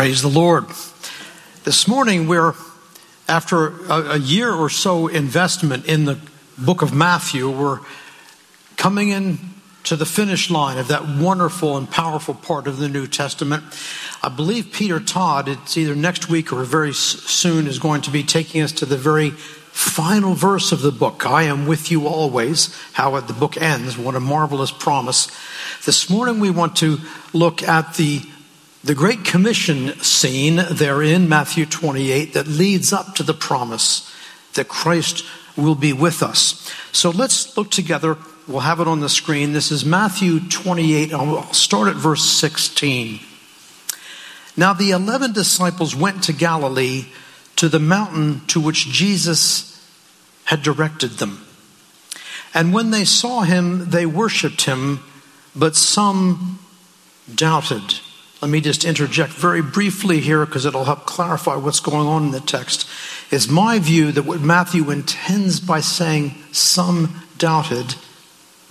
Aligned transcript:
Praise 0.00 0.22
the 0.22 0.28
Lord. 0.28 0.64
This 1.64 1.86
morning, 1.86 2.26
we're, 2.26 2.54
after 3.28 3.84
a, 3.84 4.12
a, 4.12 4.18
year 4.18 4.50
or 4.50 4.70
so 4.70 5.08
investment 5.08 5.84
in 5.84 6.06
the 6.06 6.18
book 6.56 6.80
of 6.80 6.94
Matthew, 6.94 7.50
we're 7.50 7.80
coming 8.78 9.10
in 9.10 9.38
to 9.84 9.96
the 9.96 10.06
finish 10.06 10.50
line 10.50 10.78
of 10.78 10.88
that 10.88 11.06
wonderful 11.06 11.76
and 11.76 11.90
powerful 11.90 12.32
part 12.32 12.66
of 12.66 12.78
the 12.78 12.88
New 12.88 13.06
Testament. 13.06 13.62
I 14.22 14.30
believe 14.30 14.72
Peter 14.72 15.00
Todd, 15.00 15.48
it's 15.48 15.76
either 15.76 15.94
next 15.94 16.30
week 16.30 16.50
or 16.50 16.64
very 16.64 16.94
soon, 16.94 17.66
is 17.66 17.78
going 17.78 18.00
to 18.00 18.10
be 18.10 18.22
taking 18.22 18.62
us 18.62 18.72
to 18.72 18.86
the 18.86 18.96
very 18.96 19.32
final 19.32 20.32
verse 20.32 20.72
of 20.72 20.80
the 20.80 20.92
book. 20.92 21.26
I 21.26 21.42
am 21.42 21.66
with 21.66 21.90
you 21.90 22.06
always. 22.06 22.74
How 22.94 23.20
the 23.20 23.34
book 23.34 23.60
ends. 23.60 23.98
What 23.98 24.14
a 24.14 24.20
marvelous 24.20 24.70
promise. 24.70 25.28
This 25.84 26.08
morning, 26.08 26.40
we 26.40 26.48
want 26.48 26.76
to 26.76 27.00
look 27.34 27.62
at 27.62 27.96
the 27.96 28.22
the 28.82 28.94
Great 28.94 29.24
Commission 29.24 29.88
scene 30.00 30.56
there 30.70 31.02
in 31.02 31.28
Matthew 31.28 31.66
28 31.66 32.32
that 32.32 32.46
leads 32.46 32.92
up 32.92 33.14
to 33.16 33.22
the 33.22 33.34
promise 33.34 34.10
that 34.54 34.68
Christ 34.68 35.24
will 35.56 35.74
be 35.74 35.92
with 35.92 36.22
us. 36.22 36.72
So 36.90 37.10
let's 37.10 37.56
look 37.56 37.70
together. 37.70 38.16
We'll 38.48 38.60
have 38.60 38.80
it 38.80 38.88
on 38.88 39.00
the 39.00 39.08
screen. 39.08 39.52
This 39.52 39.70
is 39.70 39.84
Matthew 39.84 40.40
28. 40.40 41.12
I'll 41.12 41.52
start 41.52 41.88
at 41.88 41.96
verse 41.96 42.24
16. 42.24 43.20
Now 44.56 44.72
the 44.72 44.90
eleven 44.92 45.32
disciples 45.32 45.94
went 45.94 46.24
to 46.24 46.32
Galilee 46.32 47.06
to 47.56 47.68
the 47.68 47.78
mountain 47.78 48.40
to 48.46 48.60
which 48.60 48.88
Jesus 48.88 49.86
had 50.44 50.62
directed 50.62 51.12
them. 51.12 51.44
And 52.54 52.72
when 52.72 52.90
they 52.90 53.04
saw 53.04 53.42
him, 53.42 53.90
they 53.90 54.06
worshiped 54.06 54.62
him, 54.62 55.00
but 55.54 55.76
some 55.76 56.58
doubted. 57.32 58.00
Let 58.40 58.50
me 58.50 58.60
just 58.60 58.84
interject 58.84 59.32
very 59.32 59.60
briefly 59.60 60.20
here 60.20 60.46
because 60.46 60.64
it'll 60.64 60.84
help 60.84 61.04
clarify 61.04 61.56
what's 61.56 61.80
going 61.80 62.06
on 62.06 62.24
in 62.24 62.30
the 62.30 62.40
text. 62.40 62.88
It's 63.30 63.48
my 63.48 63.78
view 63.78 64.12
that 64.12 64.24
what 64.24 64.40
Matthew 64.40 64.90
intends 64.90 65.60
by 65.60 65.80
saying 65.80 66.34
some 66.52 67.22
doubted, 67.36 67.96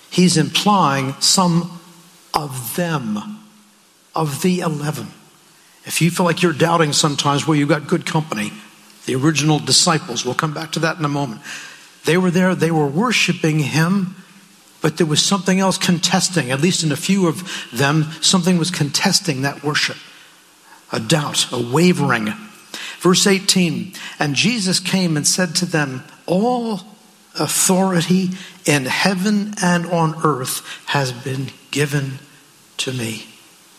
he's 0.10 0.38
implying 0.38 1.14
some 1.20 1.80
of 2.34 2.76
them, 2.76 3.40
of 4.16 4.42
the 4.42 4.62
11. 4.62 5.08
If 5.86 6.02
you 6.02 6.10
feel 6.10 6.26
like 6.26 6.42
you're 6.42 6.52
doubting 6.52 6.94
sometimes, 6.94 7.48
well, 7.48 7.56
you've 7.56 7.70
got 7.70 7.88
good 7.88 8.06
company. 8.06 8.52
The 9.06 9.16
original 9.16 9.60
disciples, 9.60 10.26
we'll 10.26 10.36
come 10.36 10.54
back 10.54 10.72
to 10.74 10.80
that 10.80 10.98
in 10.98 11.06
a 11.06 11.10
moment. 11.10 11.42
They 12.06 12.18
were 12.18 12.32
there, 12.32 12.56
they 12.56 12.72
were 12.72 12.88
worshiping 12.88 13.60
him 13.60 14.16
but 14.82 14.98
there 14.98 15.08
was 15.08 15.24
something 15.24 15.60
else 15.60 15.78
contesting, 15.78 16.52
at 16.52 16.62
least 16.62 16.84
in 16.84 16.92
a 16.92 16.98
few 16.98 17.28
of 17.28 17.70
them, 17.74 18.12
something 18.22 18.58
was 18.58 18.72
contesting 18.72 19.42
that 19.42 19.64
worship. 19.64 19.98
A 20.92 21.00
doubt, 21.00 21.52
a 21.52 21.62
wavering. 21.62 22.34
Verse 23.00 23.28
18 23.28 23.94
And 24.20 24.36
Jesus 24.36 24.80
came 24.80 25.18
and 25.18 25.28
said 25.28 25.56
to 25.56 25.66
them, 25.66 26.04
All 26.26 26.82
authority 27.38 28.30
in 28.66 28.86
heaven 28.86 29.54
and 29.62 29.86
on 29.86 30.16
earth 30.24 30.66
has 30.88 31.12
been 31.12 31.48
given 31.72 32.20
to 32.78 32.92
me. 32.92 33.26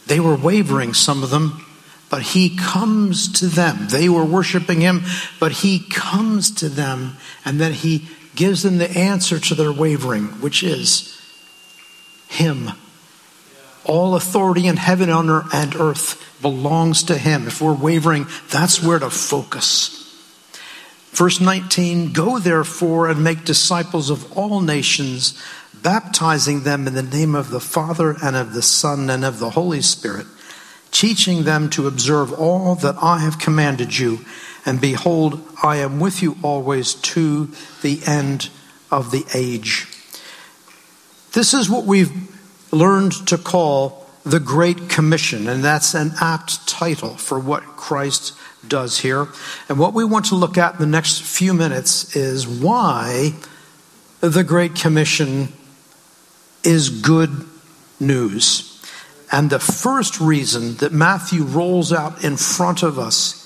They 0.06 0.20
were 0.20 0.36
wavering, 0.36 0.94
some 0.94 1.22
of 1.22 1.30
them, 1.30 1.64
but 2.10 2.22
he 2.22 2.56
comes 2.56 3.32
to 3.40 3.46
them. 3.46 3.88
They 3.88 4.08
were 4.08 4.24
worshiping 4.24 4.80
him, 4.80 5.04
but 5.38 5.52
he 5.52 5.78
comes 5.78 6.50
to 6.56 6.68
them, 6.68 7.16
and 7.44 7.60
then 7.60 7.72
he 7.72 8.08
gives 8.34 8.62
them 8.62 8.78
the 8.78 8.90
answer 8.90 9.38
to 9.38 9.54
their 9.54 9.72
wavering, 9.72 10.26
which 10.40 10.62
is 10.62 11.20
Him. 12.28 12.70
All 13.84 14.14
authority 14.14 14.66
in 14.66 14.76
heaven 14.76 15.10
and 15.10 15.74
earth 15.76 16.38
belongs 16.40 17.02
to 17.04 17.18
Him. 17.18 17.46
If 17.46 17.60
we're 17.60 17.74
wavering, 17.74 18.26
that's 18.50 18.82
where 18.82 18.98
to 18.98 19.10
focus. 19.10 19.96
Verse 21.10 21.40
19 21.40 22.12
Go 22.12 22.38
therefore 22.38 23.08
and 23.08 23.22
make 23.22 23.44
disciples 23.44 24.10
of 24.10 24.36
all 24.36 24.60
nations, 24.60 25.40
baptizing 25.74 26.62
them 26.62 26.86
in 26.86 26.94
the 26.94 27.02
name 27.02 27.34
of 27.34 27.50
the 27.50 27.60
Father 27.60 28.16
and 28.22 28.36
of 28.36 28.54
the 28.54 28.62
Son 28.62 29.10
and 29.10 29.24
of 29.24 29.38
the 29.38 29.50
Holy 29.50 29.82
Spirit, 29.82 30.26
teaching 30.90 31.44
them 31.44 31.68
to 31.70 31.86
observe 31.86 32.32
all 32.32 32.74
that 32.76 32.96
I 33.02 33.18
have 33.18 33.38
commanded 33.38 33.98
you. 33.98 34.24
And 34.66 34.80
behold, 34.80 35.42
I 35.62 35.76
am 35.76 36.00
with 36.00 36.22
you 36.22 36.36
always 36.42 36.94
to 36.94 37.50
the 37.82 38.00
end 38.06 38.50
of 38.90 39.10
the 39.10 39.24
age. 39.34 39.86
This 41.32 41.54
is 41.54 41.70
what 41.70 41.84
we've 41.84 42.12
learned 42.72 43.26
to 43.28 43.38
call 43.38 44.06
the 44.24 44.40
Great 44.40 44.88
Commission, 44.88 45.48
and 45.48 45.64
that's 45.64 45.94
an 45.94 46.12
apt 46.20 46.68
title 46.68 47.16
for 47.16 47.38
what 47.38 47.62
Christ 47.62 48.34
does 48.66 48.98
here. 48.98 49.28
And 49.68 49.78
what 49.78 49.94
we 49.94 50.04
want 50.04 50.26
to 50.26 50.34
look 50.34 50.58
at 50.58 50.74
in 50.74 50.80
the 50.80 50.86
next 50.86 51.22
few 51.22 51.54
minutes 51.54 52.14
is 52.14 52.46
why 52.46 53.34
the 54.20 54.44
Great 54.44 54.74
Commission 54.74 55.48
is 56.62 56.90
good 56.90 57.30
news. 57.98 58.66
And 59.32 59.48
the 59.48 59.58
first 59.58 60.20
reason 60.20 60.76
that 60.76 60.92
Matthew 60.92 61.44
rolls 61.44 61.92
out 61.92 62.24
in 62.24 62.36
front 62.36 62.82
of 62.82 62.98
us 62.98 63.39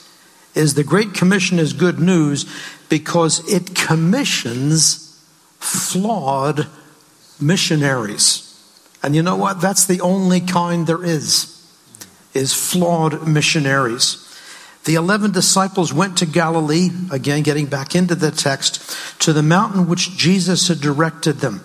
is 0.55 0.75
the 0.75 0.85
Great 0.85 1.15
Commission 1.15 1.59
is 1.59 1.73
good 1.73 1.99
news 1.99 2.47
because 2.89 3.47
it 3.53 3.75
commissions 3.75 5.21
flawed 5.59 6.67
missionaries. 7.41 8.41
And 9.03 9.15
you 9.15 9.23
know 9.23 9.37
what? 9.37 9.61
That's 9.61 9.85
the 9.85 10.01
only 10.01 10.41
kind 10.41 10.87
there 10.87 11.05
is, 11.05 11.51
is 12.33 12.55
flawed 12.55 13.27
missionaries. 13.27 14.21
The 14.85 14.95
11 14.95 15.33
disciples 15.33 15.93
went 15.93 16.19
to 16.19 16.27
Galilee, 16.27 16.91
again 17.11 17.43
getting 17.43 17.67
back 17.67 17.95
into 17.95 18.15
the 18.15 18.31
text, 18.31 19.21
to 19.21 19.33
the 19.33 19.43
mountain 19.43 19.89
which 19.89 20.17
Jesus 20.17 20.69
had 20.69 20.81
directed 20.81 21.39
them. 21.39 21.65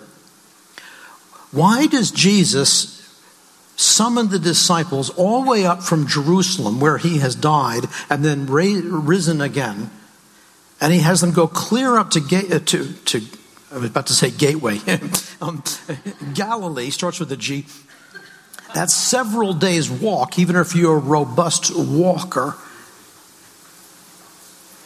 Why 1.52 1.86
does 1.86 2.10
Jesus 2.10 2.99
summoned 3.80 4.30
the 4.30 4.38
disciples 4.38 5.10
all 5.10 5.42
the 5.42 5.50
way 5.50 5.64
up 5.64 5.82
from 5.82 6.06
Jerusalem, 6.06 6.80
where 6.80 6.98
he 6.98 7.18
has 7.18 7.34
died 7.34 7.84
and 8.08 8.24
then 8.24 8.46
risen 8.46 9.40
again. 9.40 9.90
And 10.80 10.92
he 10.92 11.00
has 11.00 11.20
them 11.20 11.32
go 11.32 11.46
clear 11.46 11.96
up 11.96 12.10
to, 12.10 12.20
uh, 12.20 12.58
to, 12.58 12.92
to 12.92 13.22
I 13.72 13.78
was 13.78 13.90
about 13.90 14.06
to 14.08 14.14
say 14.14 14.30
gateway. 14.30 14.80
um, 15.42 15.62
Galilee 16.34 16.90
starts 16.90 17.20
with 17.20 17.32
a 17.32 17.36
G. 17.36 17.66
That's 18.74 18.94
several 18.94 19.52
days' 19.52 19.90
walk, 19.90 20.38
even 20.38 20.56
if 20.56 20.74
you're 20.74 20.96
a 20.96 21.00
robust 21.00 21.76
walker. 21.76 22.54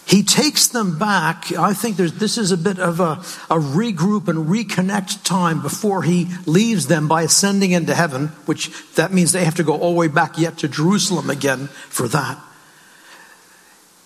He 0.06 0.22
takes 0.22 0.68
them 0.68 0.98
back. 0.98 1.50
I 1.56 1.72
think 1.72 1.96
this 1.96 2.36
is 2.36 2.52
a 2.52 2.58
bit 2.58 2.78
of 2.78 3.00
a, 3.00 3.12
a 3.50 3.58
regroup 3.58 4.28
and 4.28 4.46
reconnect 4.46 5.24
time 5.24 5.62
before 5.62 6.02
he 6.02 6.28
leaves 6.44 6.88
them 6.88 7.08
by 7.08 7.22
ascending 7.22 7.72
into 7.72 7.94
heaven, 7.94 8.28
which 8.44 8.70
that 8.96 9.12
means 9.12 9.32
they 9.32 9.44
have 9.44 9.54
to 9.54 9.62
go 9.62 9.78
all 9.78 9.92
the 9.92 9.98
way 9.98 10.08
back 10.08 10.38
yet 10.38 10.58
to 10.58 10.68
Jerusalem 10.68 11.30
again 11.30 11.68
for 11.88 12.06
that. 12.08 12.38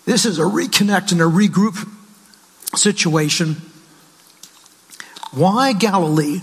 This 0.05 0.25
is 0.25 0.39
a 0.39 0.45
reconnect 0.45 1.11
and 1.13 1.21
a 1.21 1.25
regroup 1.25 1.77
situation. 2.79 3.57
Why 5.33 5.73
Galilee? 5.73 6.41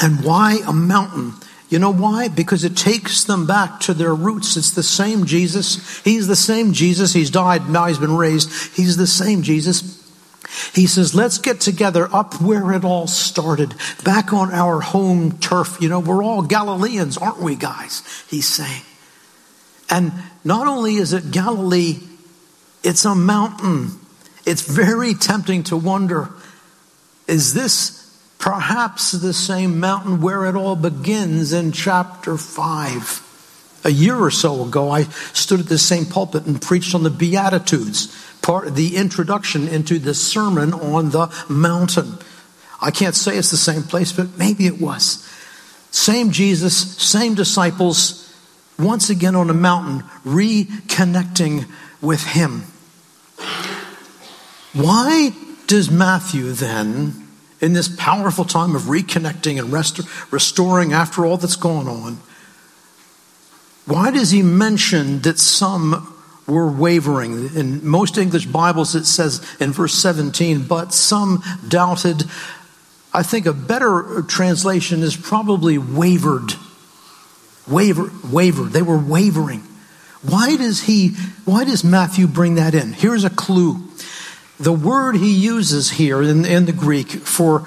And 0.00 0.22
why 0.22 0.58
a 0.66 0.72
mountain? 0.72 1.34
You 1.72 1.78
know 1.78 1.92
why? 1.92 2.28
Because 2.28 2.64
it 2.64 2.76
takes 2.76 3.24
them 3.24 3.46
back 3.46 3.80
to 3.80 3.94
their 3.94 4.14
roots. 4.14 4.58
It's 4.58 4.72
the 4.72 4.82
same 4.82 5.24
Jesus. 5.24 6.02
He's 6.02 6.26
the 6.26 6.36
same 6.36 6.74
Jesus. 6.74 7.14
He's 7.14 7.30
died, 7.30 7.70
now 7.70 7.86
he's 7.86 7.98
been 7.98 8.14
raised. 8.14 8.76
He's 8.76 8.98
the 8.98 9.06
same 9.06 9.42
Jesus. 9.42 9.98
He 10.74 10.86
says, 10.86 11.14
let's 11.14 11.38
get 11.38 11.62
together 11.62 12.14
up 12.14 12.42
where 12.42 12.72
it 12.72 12.84
all 12.84 13.06
started, 13.06 13.74
back 14.04 14.34
on 14.34 14.52
our 14.52 14.80
home 14.80 15.38
turf. 15.38 15.78
You 15.80 15.88
know, 15.88 16.00
we're 16.00 16.22
all 16.22 16.42
Galileans, 16.42 17.16
aren't 17.16 17.40
we, 17.40 17.56
guys? 17.56 18.02
He's 18.28 18.46
saying. 18.46 18.82
And 19.88 20.12
not 20.44 20.66
only 20.66 20.96
is 20.96 21.14
it 21.14 21.30
Galilee, 21.30 22.00
it's 22.84 23.06
a 23.06 23.14
mountain. 23.14 23.92
It's 24.44 24.60
very 24.60 25.14
tempting 25.14 25.62
to 25.64 25.78
wonder 25.78 26.28
is 27.26 27.54
this 27.54 28.01
perhaps 28.42 29.12
the 29.12 29.32
same 29.32 29.78
mountain 29.78 30.20
where 30.20 30.44
it 30.46 30.56
all 30.56 30.74
begins 30.74 31.52
in 31.52 31.70
chapter 31.70 32.36
5. 32.36 33.80
A 33.84 33.90
year 33.90 34.16
or 34.16 34.32
so 34.32 34.64
ago, 34.64 34.90
I 34.90 35.04
stood 35.32 35.60
at 35.60 35.68
the 35.68 35.78
same 35.78 36.06
pulpit 36.06 36.44
and 36.44 36.60
preached 36.60 36.92
on 36.92 37.04
the 37.04 37.10
Beatitudes, 37.10 38.08
part 38.42 38.66
of 38.66 38.74
the 38.74 38.96
introduction 38.96 39.68
into 39.68 40.00
the 40.00 40.12
Sermon 40.12 40.74
on 40.74 41.10
the 41.10 41.32
Mountain. 41.48 42.18
I 42.80 42.90
can't 42.90 43.14
say 43.14 43.38
it's 43.38 43.52
the 43.52 43.56
same 43.56 43.84
place, 43.84 44.12
but 44.12 44.36
maybe 44.36 44.66
it 44.66 44.80
was. 44.80 45.24
Same 45.92 46.32
Jesus, 46.32 46.96
same 47.00 47.36
disciples, 47.36 48.28
once 48.76 49.08
again 49.08 49.36
on 49.36 49.50
a 49.50 49.54
mountain, 49.54 50.00
reconnecting 50.24 51.66
with 52.00 52.24
Him. 52.24 52.64
Why 54.72 55.30
does 55.68 55.92
Matthew 55.92 56.50
then 56.52 57.21
in 57.62 57.72
this 57.72 57.88
powerful 57.88 58.44
time 58.44 58.74
of 58.74 58.82
reconnecting 58.82 59.58
and 59.58 59.72
rest- 59.72 60.00
restoring 60.32 60.92
after 60.92 61.24
all 61.24 61.36
that's 61.38 61.56
gone 61.56 61.86
on, 61.86 62.18
Why 63.86 64.10
does 64.10 64.30
he 64.30 64.42
mention 64.42 65.20
that 65.20 65.38
some 65.38 66.14
were 66.46 66.70
wavering? 66.70 67.54
In 67.56 67.86
most 67.86 68.18
English 68.18 68.46
Bibles, 68.46 68.94
it 68.94 69.06
says 69.06 69.44
in 69.58 69.72
verse 69.72 69.94
17, 69.94 70.66
but 70.66 70.92
some 70.92 71.42
doubted. 71.66 72.24
I 73.12 73.22
think 73.22 73.46
a 73.46 73.52
better 73.52 74.22
translation 74.28 75.02
is 75.02 75.16
probably 75.16 75.78
wavered. 75.78 76.54
Waver, 77.68 78.10
wavered. 78.30 78.72
They 78.72 78.82
were 78.82 78.98
wavering. 78.98 79.62
Why 80.22 80.56
does 80.56 80.82
he, 80.82 81.10
why 81.44 81.64
does 81.64 81.82
Matthew 81.82 82.28
bring 82.28 82.54
that 82.56 82.74
in? 82.74 82.92
Here's 82.92 83.24
a 83.24 83.30
clue. 83.30 83.91
The 84.62 84.72
word 84.72 85.16
he 85.16 85.32
uses 85.32 85.90
here 85.90 86.22
in, 86.22 86.44
in 86.44 86.66
the 86.66 86.72
Greek 86.72 87.10
for 87.10 87.66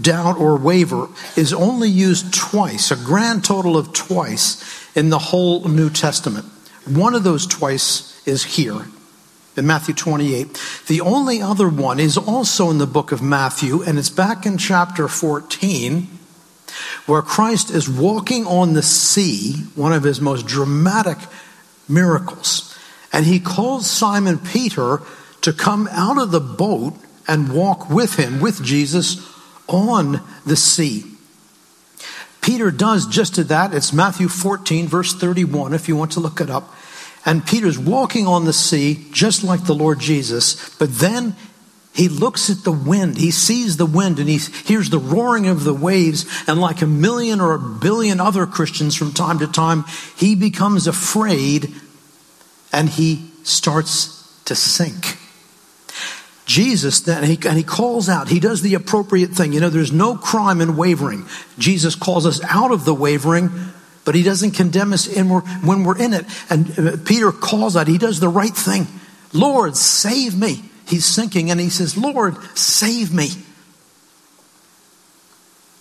doubt 0.00 0.38
or 0.38 0.56
waver 0.56 1.08
is 1.34 1.52
only 1.52 1.88
used 1.88 2.32
twice, 2.32 2.92
a 2.92 2.96
grand 2.96 3.44
total 3.44 3.76
of 3.76 3.92
twice 3.92 4.62
in 4.94 5.10
the 5.10 5.18
whole 5.18 5.66
New 5.66 5.90
Testament. 5.90 6.44
One 6.86 7.14
of 7.14 7.24
those 7.24 7.48
twice 7.48 8.24
is 8.28 8.44
here 8.44 8.86
in 9.56 9.66
Matthew 9.66 9.92
28. 9.92 10.84
The 10.86 11.00
only 11.00 11.42
other 11.42 11.68
one 11.68 11.98
is 11.98 12.16
also 12.16 12.70
in 12.70 12.78
the 12.78 12.86
book 12.86 13.10
of 13.10 13.20
Matthew, 13.20 13.82
and 13.82 13.98
it's 13.98 14.08
back 14.08 14.46
in 14.46 14.56
chapter 14.56 15.08
14, 15.08 16.06
where 17.06 17.22
Christ 17.22 17.72
is 17.72 17.88
walking 17.88 18.46
on 18.46 18.74
the 18.74 18.82
sea, 18.82 19.54
one 19.74 19.92
of 19.92 20.04
his 20.04 20.20
most 20.20 20.46
dramatic 20.46 21.18
miracles. 21.88 22.72
And 23.12 23.26
he 23.26 23.40
calls 23.40 23.90
Simon 23.90 24.38
Peter 24.38 25.00
to 25.42 25.52
come 25.52 25.88
out 25.92 26.18
of 26.18 26.30
the 26.30 26.40
boat 26.40 26.94
and 27.28 27.52
walk 27.52 27.90
with 27.90 28.16
him, 28.16 28.40
with 28.40 28.62
Jesus, 28.62 29.20
on 29.68 30.20
the 30.44 30.56
sea. 30.56 31.04
Peter 32.40 32.70
does 32.70 33.06
just 33.06 33.34
that. 33.48 33.74
It's 33.74 33.92
Matthew 33.92 34.28
14, 34.28 34.86
verse 34.86 35.14
31, 35.14 35.74
if 35.74 35.88
you 35.88 35.96
want 35.96 36.12
to 36.12 36.20
look 36.20 36.40
it 36.40 36.48
up. 36.48 36.72
And 37.24 37.44
Peter's 37.44 37.78
walking 37.78 38.28
on 38.28 38.44
the 38.44 38.52
sea 38.52 39.06
just 39.10 39.42
like 39.42 39.64
the 39.64 39.74
Lord 39.74 39.98
Jesus, 39.98 40.76
but 40.76 40.98
then 40.98 41.34
he 41.96 42.08
looks 42.08 42.50
at 42.50 42.62
the 42.62 42.72
wind. 42.72 43.16
He 43.16 43.30
sees 43.30 43.78
the 43.78 43.86
wind 43.86 44.18
and 44.18 44.28
he 44.28 44.36
hears 44.36 44.90
the 44.90 44.98
roaring 44.98 45.46
of 45.46 45.64
the 45.64 45.72
waves. 45.72 46.26
And 46.46 46.60
like 46.60 46.82
a 46.82 46.86
million 46.86 47.40
or 47.40 47.54
a 47.54 47.58
billion 47.58 48.20
other 48.20 48.46
Christians 48.46 48.94
from 48.94 49.12
time 49.12 49.38
to 49.38 49.46
time, 49.46 49.84
he 50.14 50.34
becomes 50.34 50.86
afraid 50.86 51.72
and 52.70 52.90
he 52.90 53.30
starts 53.44 54.42
to 54.44 54.54
sink. 54.54 55.16
Jesus 56.56 57.00
then, 57.00 57.22
he, 57.22 57.38
and 57.46 57.58
he 57.58 57.62
calls 57.62 58.08
out, 58.08 58.28
he 58.28 58.40
does 58.40 58.62
the 58.62 58.76
appropriate 58.76 59.32
thing. 59.32 59.52
You 59.52 59.60
know, 59.60 59.68
there's 59.68 59.92
no 59.92 60.16
crime 60.16 60.62
in 60.62 60.74
wavering. 60.74 61.26
Jesus 61.58 61.94
calls 61.94 62.24
us 62.24 62.42
out 62.44 62.72
of 62.72 62.86
the 62.86 62.94
wavering, 62.94 63.50
but 64.06 64.14
he 64.14 64.22
doesn't 64.22 64.52
condemn 64.52 64.94
us 64.94 65.06
in, 65.06 65.28
when 65.28 65.84
we're 65.84 65.98
in 65.98 66.14
it. 66.14 66.24
And 66.48 66.78
uh, 66.78 66.96
Peter 67.04 67.30
calls 67.30 67.76
out, 67.76 67.88
he 67.88 67.98
does 67.98 68.20
the 68.20 68.30
right 68.30 68.54
thing. 68.54 68.86
Lord, 69.34 69.76
save 69.76 70.34
me. 70.34 70.64
He's 70.88 71.04
sinking 71.04 71.50
and 71.50 71.60
he 71.60 71.68
says, 71.68 71.94
Lord, 71.94 72.38
save 72.56 73.12
me. 73.12 73.28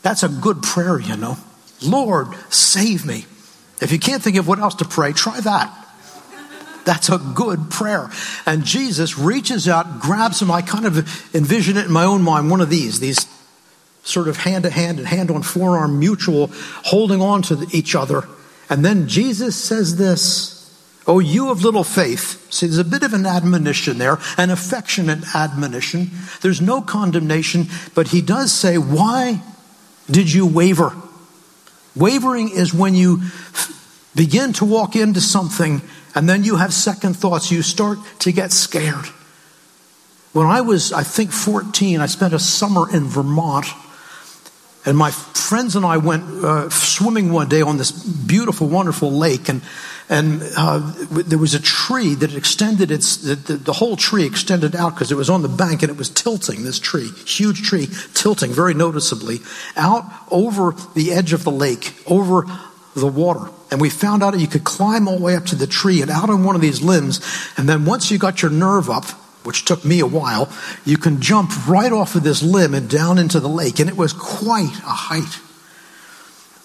That's 0.01 0.23
a 0.23 0.27
good 0.27 0.61
prayer, 0.61 0.99
you 0.99 1.15
know. 1.15 1.37
Lord, 1.81 2.27
save 2.49 3.05
me. 3.05 3.25
If 3.79 3.93
you 3.93 3.99
can't 3.99 4.21
think 4.21 4.35
of 4.35 4.45
what 4.45 4.59
else 4.59 4.75
to 4.75 4.85
pray, 4.85 5.13
try 5.13 5.39
that. 5.39 5.84
That's 6.85 7.09
a 7.09 7.17
good 7.17 7.69
prayer. 7.69 8.09
And 8.45 8.63
Jesus 8.63 9.17
reaches 9.17 9.67
out, 9.67 9.99
grabs 9.99 10.41
him. 10.41 10.51
I 10.51 10.61
kind 10.61 10.85
of 10.85 10.97
envision 11.35 11.77
it 11.77 11.87
in 11.87 11.91
my 11.91 12.05
own 12.05 12.21
mind, 12.21 12.49
one 12.49 12.61
of 12.61 12.69
these, 12.69 12.99
these 12.99 13.27
sort 14.03 14.27
of 14.27 14.37
hand 14.37 14.63
to 14.63 14.69
hand 14.69 14.99
and 14.99 15.07
hand 15.07 15.31
on 15.31 15.41
forearm 15.41 15.99
mutual, 15.99 16.51
holding 16.85 17.21
on 17.21 17.41
to 17.41 17.67
each 17.71 17.95
other. 17.95 18.27
And 18.69 18.85
then 18.85 19.07
Jesus 19.07 19.55
says 19.55 19.97
this, 19.97 20.53
Oh, 21.07 21.19
you 21.19 21.51
of 21.51 21.63
little 21.63 21.83
faith. 21.83 22.51
See, 22.51 22.65
there's 22.65 22.79
a 22.79 22.83
bit 22.83 23.03
of 23.03 23.13
an 23.13 23.27
admonition 23.27 23.99
there, 23.99 24.17
an 24.37 24.49
affectionate 24.49 25.35
admonition. 25.35 26.09
There's 26.41 26.61
no 26.61 26.81
condemnation, 26.81 27.67
but 27.93 28.07
he 28.07 28.21
does 28.21 28.51
say, 28.51 28.79
Why 28.79 29.41
did 30.09 30.31
you 30.31 30.47
waver? 30.47 30.95
Wavering 31.95 32.49
is 32.49 32.73
when 32.73 32.95
you 32.95 33.21
begin 34.15 34.53
to 34.53 34.65
walk 34.65 34.95
into 34.95 35.21
something 35.21 35.81
and 36.15 36.29
then 36.29 36.45
you 36.45 36.55
have 36.55 36.73
second 36.73 37.15
thoughts. 37.15 37.51
You 37.51 37.61
start 37.61 37.99
to 38.19 38.31
get 38.31 38.53
scared. 38.53 39.05
When 40.31 40.47
I 40.47 40.61
was, 40.61 40.93
I 40.93 41.03
think, 41.03 41.31
14, 41.31 41.99
I 41.99 42.05
spent 42.05 42.33
a 42.33 42.39
summer 42.39 42.91
in 42.91 43.05
Vermont. 43.05 43.67
And 44.85 44.97
my 44.97 45.11
friends 45.11 45.75
and 45.75 45.85
I 45.85 45.97
went 45.97 46.23
uh, 46.43 46.69
swimming 46.69 47.31
one 47.31 47.49
day 47.49 47.61
on 47.61 47.77
this 47.77 47.91
beautiful, 47.91 48.67
wonderful 48.67 49.11
lake. 49.11 49.49
And, 49.49 49.61
and 50.09 50.41
uh, 50.55 50.93
there 51.09 51.39
was 51.39 51.53
a 51.53 51.61
tree 51.61 52.13
that 52.15 52.33
extended 52.35 52.91
its, 52.91 53.17
the, 53.17 53.35
the, 53.35 53.53
the 53.55 53.73
whole 53.73 53.97
tree 53.97 54.25
extended 54.25 54.75
out 54.75 54.93
because 54.93 55.11
it 55.11 55.15
was 55.15 55.29
on 55.29 55.41
the 55.41 55.49
bank 55.49 55.81
and 55.81 55.91
it 55.91 55.97
was 55.97 56.09
tilting, 56.09 56.63
this 56.63 56.79
tree, 56.79 57.09
huge 57.25 57.63
tree, 57.63 57.87
tilting 58.13 58.51
very 58.51 58.73
noticeably 58.73 59.39
out 59.75 60.05
over 60.29 60.75
the 60.93 61.11
edge 61.11 61.33
of 61.33 61.43
the 61.43 61.51
lake, 61.51 61.93
over 62.05 62.45
the 62.95 63.07
water. 63.07 63.51
And 63.71 63.81
we 63.81 63.89
found 63.89 64.23
out 64.23 64.31
that 64.31 64.39
you 64.39 64.47
could 64.47 64.63
climb 64.63 65.07
all 65.07 65.17
the 65.17 65.23
way 65.23 65.35
up 65.35 65.45
to 65.47 65.55
the 65.55 65.67
tree 65.67 66.01
and 66.01 66.09
out 66.09 66.29
on 66.29 66.43
one 66.43 66.55
of 66.55 66.61
these 66.61 66.81
limbs. 66.81 67.19
And 67.57 67.67
then 67.67 67.85
once 67.85 68.09
you 68.09 68.17
got 68.17 68.41
your 68.41 68.51
nerve 68.51 68.89
up, 68.89 69.05
which 69.43 69.65
took 69.65 69.85
me 69.85 69.99
a 69.99 70.07
while, 70.07 70.51
you 70.85 70.97
can 70.97 71.21
jump 71.21 71.67
right 71.67 71.91
off 71.91 72.15
of 72.15 72.23
this 72.23 72.41
limb 72.41 72.73
and 72.73 72.89
down 72.89 73.17
into 73.17 73.39
the 73.39 73.49
lake. 73.49 73.79
And 73.79 73.89
it 73.89 73.97
was 73.97 74.13
quite 74.13 74.77
a 74.79 74.89
height. 74.89 75.39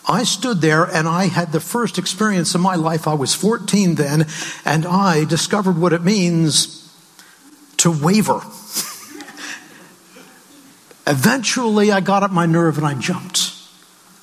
I 0.08 0.24
stood 0.24 0.60
there 0.60 0.84
and 0.84 1.06
I 1.06 1.26
had 1.26 1.52
the 1.52 1.60
first 1.60 1.98
experience 1.98 2.54
of 2.54 2.60
my 2.60 2.74
life. 2.74 3.06
I 3.06 3.14
was 3.14 3.34
14 3.34 3.96
then, 3.96 4.26
and 4.64 4.86
I 4.86 5.24
discovered 5.24 5.78
what 5.78 5.92
it 5.92 6.02
means 6.02 6.90
to 7.78 7.90
waver. 7.90 8.38
Eventually, 11.06 11.92
I 11.92 12.00
got 12.00 12.22
up 12.22 12.30
my 12.30 12.46
nerve 12.46 12.78
and 12.78 12.86
I 12.86 12.94
jumped. 12.94 13.59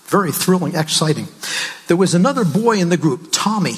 Very 0.07 0.31
thrilling, 0.31 0.75
exciting. 0.75 1.27
There 1.88 1.98
was 1.98 2.13
another 2.13 2.45
boy 2.45 2.77
in 2.77 2.89
the 2.89 2.98
group, 2.98 3.30
Tommy, 3.31 3.75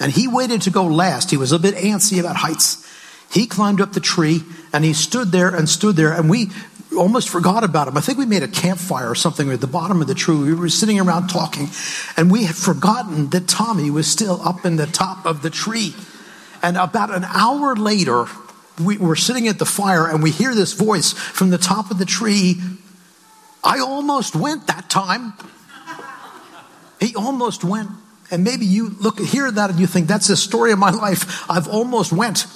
and 0.00 0.10
he 0.12 0.26
waited 0.26 0.62
to 0.62 0.70
go 0.70 0.84
last. 0.84 1.30
He 1.30 1.36
was 1.36 1.52
a 1.52 1.58
bit 1.58 1.74
antsy 1.74 2.18
about 2.18 2.36
heights. 2.36 2.82
He 3.30 3.46
climbed 3.46 3.80
up 3.80 3.92
the 3.92 4.00
tree 4.00 4.42
and 4.72 4.84
he 4.84 4.92
stood 4.92 5.32
there 5.32 5.48
and 5.54 5.68
stood 5.68 5.96
there, 5.96 6.12
and 6.12 6.30
we 6.30 6.50
almost 6.96 7.28
forgot 7.28 7.64
about 7.64 7.88
him. 7.88 7.96
I 7.96 8.00
think 8.00 8.18
we 8.18 8.26
made 8.26 8.42
a 8.42 8.48
campfire 8.48 9.10
or 9.10 9.14
something 9.14 9.50
at 9.50 9.60
the 9.60 9.66
bottom 9.66 10.00
of 10.00 10.06
the 10.06 10.14
tree. 10.14 10.36
We 10.36 10.54
were 10.54 10.68
sitting 10.68 10.98
around 10.98 11.28
talking, 11.28 11.68
and 12.16 12.30
we 12.30 12.44
had 12.44 12.56
forgotten 12.56 13.30
that 13.30 13.48
Tommy 13.48 13.90
was 13.90 14.10
still 14.10 14.40
up 14.42 14.64
in 14.64 14.76
the 14.76 14.86
top 14.86 15.26
of 15.26 15.42
the 15.42 15.50
tree. 15.50 15.94
And 16.62 16.76
about 16.76 17.14
an 17.14 17.24
hour 17.24 17.76
later, 17.76 18.26
we 18.82 18.96
were 18.98 19.16
sitting 19.16 19.48
at 19.48 19.58
the 19.58 19.66
fire 19.66 20.08
and 20.08 20.22
we 20.22 20.30
hear 20.30 20.54
this 20.54 20.72
voice 20.72 21.12
from 21.12 21.50
the 21.50 21.58
top 21.58 21.90
of 21.90 21.98
the 21.98 22.04
tree. 22.04 22.60
I 23.62 23.80
almost 23.80 24.36
went 24.36 24.66
that 24.66 24.88
time. 24.88 25.34
He 27.00 27.14
almost 27.14 27.64
went. 27.64 27.90
And 28.30 28.42
maybe 28.42 28.66
you 28.66 28.90
look 29.00 29.20
hear 29.20 29.50
that 29.50 29.70
and 29.70 29.78
you 29.78 29.86
think 29.86 30.08
that's 30.08 30.26
the 30.26 30.36
story 30.36 30.72
of 30.72 30.78
my 30.78 30.90
life. 30.90 31.48
I've 31.48 31.68
almost 31.68 32.12
went 32.12 32.46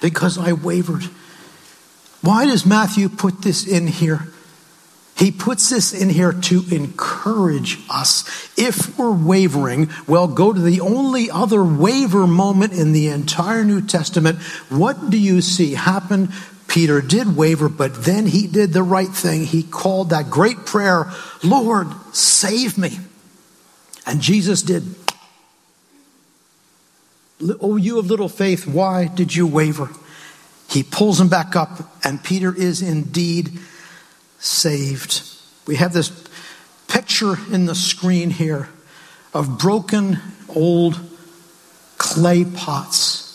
because 0.00 0.36
I 0.36 0.52
wavered. 0.52 1.04
Why 2.20 2.46
does 2.46 2.66
Matthew 2.66 3.08
put 3.08 3.42
this 3.42 3.66
in 3.66 3.86
here? 3.86 4.28
He 5.16 5.30
puts 5.30 5.70
this 5.70 5.92
in 5.92 6.08
here 6.08 6.32
to 6.32 6.64
encourage 6.70 7.78
us. 7.90 8.24
If 8.56 8.98
we're 8.98 9.12
wavering, 9.12 9.90
well, 10.06 10.26
go 10.26 10.52
to 10.52 10.60
the 10.60 10.80
only 10.80 11.30
other 11.30 11.62
waver 11.62 12.26
moment 12.26 12.72
in 12.72 12.92
the 12.92 13.08
entire 13.08 13.62
New 13.62 13.82
Testament. 13.82 14.40
What 14.68 15.10
do 15.10 15.18
you 15.18 15.40
see 15.40 15.74
happen? 15.74 16.30
Peter 16.66 17.00
did 17.02 17.36
waver, 17.36 17.68
but 17.68 18.04
then 18.04 18.26
he 18.26 18.46
did 18.46 18.72
the 18.72 18.82
right 18.82 19.08
thing. 19.08 19.44
He 19.44 19.62
called 19.62 20.10
that 20.10 20.30
great 20.30 20.64
prayer, 20.64 21.12
Lord, 21.44 21.88
save 22.12 22.78
me. 22.78 22.98
And 24.06 24.20
Jesus 24.20 24.62
did. 24.62 24.94
Oh, 27.60 27.76
you 27.76 27.98
of 27.98 28.06
little 28.06 28.28
faith, 28.28 28.66
why 28.66 29.06
did 29.08 29.34
you 29.34 29.46
waver? 29.46 29.90
He 30.68 30.82
pulls 30.82 31.20
him 31.20 31.28
back 31.28 31.54
up, 31.56 31.90
and 32.04 32.22
Peter 32.22 32.54
is 32.54 32.82
indeed 32.82 33.58
saved. 34.38 35.22
We 35.66 35.76
have 35.76 35.92
this 35.92 36.10
picture 36.88 37.36
in 37.50 37.66
the 37.66 37.74
screen 37.74 38.30
here 38.30 38.68
of 39.34 39.58
broken 39.58 40.18
old 40.48 41.00
clay 41.98 42.44
pots 42.44 43.28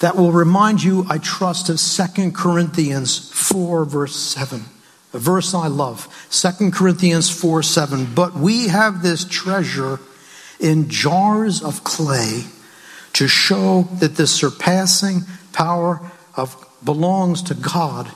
that 0.00 0.16
will 0.16 0.32
remind 0.32 0.82
you, 0.82 1.04
I 1.08 1.18
trust, 1.18 1.68
of 1.68 1.78
2 2.14 2.32
Corinthians 2.32 3.30
4, 3.32 3.84
verse 3.84 4.16
7 4.16 4.64
a 5.18 5.20
verse 5.20 5.52
I 5.52 5.66
love. 5.66 6.06
2 6.30 6.70
Corinthians 6.70 7.28
4 7.28 7.62
7. 7.64 8.14
But 8.14 8.34
we 8.34 8.68
have 8.68 9.02
this 9.02 9.24
treasure 9.24 9.98
in 10.60 10.88
jars 10.88 11.60
of 11.60 11.82
clay 11.82 12.44
to 13.14 13.26
show 13.26 13.88
that 13.98 14.16
the 14.16 14.28
surpassing 14.28 15.22
power 15.52 16.00
of 16.36 16.56
belongs 16.84 17.42
to 17.42 17.54
God 17.54 18.12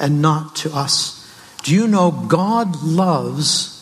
and 0.00 0.20
not 0.20 0.56
to 0.56 0.74
us. 0.74 1.18
Do 1.62 1.72
you 1.72 1.86
know 1.86 2.10
God 2.10 2.82
loves 2.82 3.78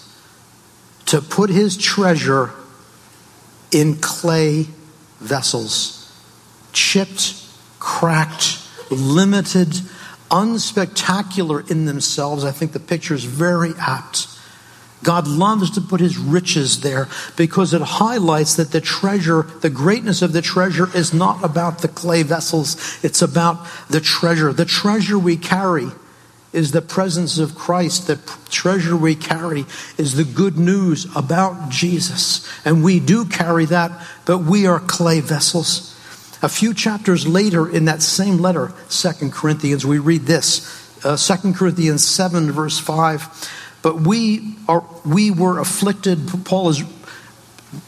to 1.06 1.22
put 1.22 1.48
his 1.48 1.78
treasure 1.78 2.50
in 3.72 3.96
clay 3.96 4.66
vessels, 5.18 6.12
chipped, 6.74 7.42
cracked, 7.78 8.58
limited, 8.90 9.80
unspectacular 10.30 11.70
in 11.70 11.84
themselves. 11.84 12.44
I 12.44 12.52
think 12.52 12.72
the 12.72 12.80
picture 12.80 13.14
is 13.14 13.24
very 13.24 13.72
apt. 13.78 14.28
God 15.02 15.26
loves 15.26 15.70
to 15.72 15.80
put 15.80 16.00
his 16.00 16.18
riches 16.18 16.80
there 16.80 17.08
because 17.36 17.72
it 17.72 17.80
highlights 17.80 18.56
that 18.56 18.70
the 18.70 18.80
treasure, 18.80 19.42
the 19.62 19.70
greatness 19.70 20.20
of 20.20 20.32
the 20.32 20.42
treasure 20.42 20.94
is 20.94 21.14
not 21.14 21.42
about 21.42 21.78
the 21.78 21.88
clay 21.88 22.22
vessels. 22.22 23.02
It's 23.02 23.22
about 23.22 23.66
the 23.88 24.00
treasure. 24.00 24.52
The 24.52 24.66
treasure 24.66 25.18
we 25.18 25.36
carry 25.36 25.88
is 26.52 26.72
the 26.72 26.82
presence 26.82 27.38
of 27.38 27.54
Christ. 27.54 28.08
The 28.08 28.20
treasure 28.50 28.96
we 28.96 29.14
carry 29.14 29.64
is 29.96 30.16
the 30.16 30.24
good 30.24 30.58
news 30.58 31.06
about 31.16 31.70
Jesus. 31.70 32.46
And 32.66 32.84
we 32.84 33.00
do 33.00 33.24
carry 33.24 33.64
that, 33.66 33.92
but 34.26 34.38
we 34.38 34.66
are 34.66 34.80
clay 34.80 35.20
vessels. 35.20 35.96
A 36.42 36.48
few 36.48 36.72
chapters 36.72 37.26
later 37.26 37.68
in 37.68 37.84
that 37.84 38.02
same 38.02 38.38
letter, 38.38 38.72
Second 38.88 39.32
Corinthians, 39.32 39.84
we 39.84 39.98
read 39.98 40.22
this. 40.22 40.78
Uh, 41.04 41.16
2 41.16 41.52
Corinthians 41.52 42.06
7, 42.06 42.50
verse 42.50 42.78
5. 42.78 43.78
But 43.82 44.00
we, 44.02 44.56
are, 44.68 44.84
we 45.04 45.30
were 45.30 45.58
afflicted, 45.58 46.20
Paul 46.44 46.70
is 46.70 46.82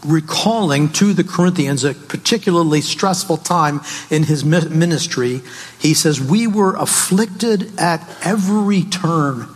recalling 0.04 0.90
to 0.90 1.12
the 1.12 1.24
Corinthians 1.24 1.84
a 1.84 1.94
particularly 1.94 2.80
stressful 2.80 3.38
time 3.38 3.80
in 4.10 4.24
his 4.24 4.44
ministry. 4.44 5.40
He 5.78 5.94
says, 5.94 6.20
We 6.20 6.46
were 6.46 6.76
afflicted 6.76 7.78
at 7.78 8.08
every 8.22 8.82
turn. 8.82 9.48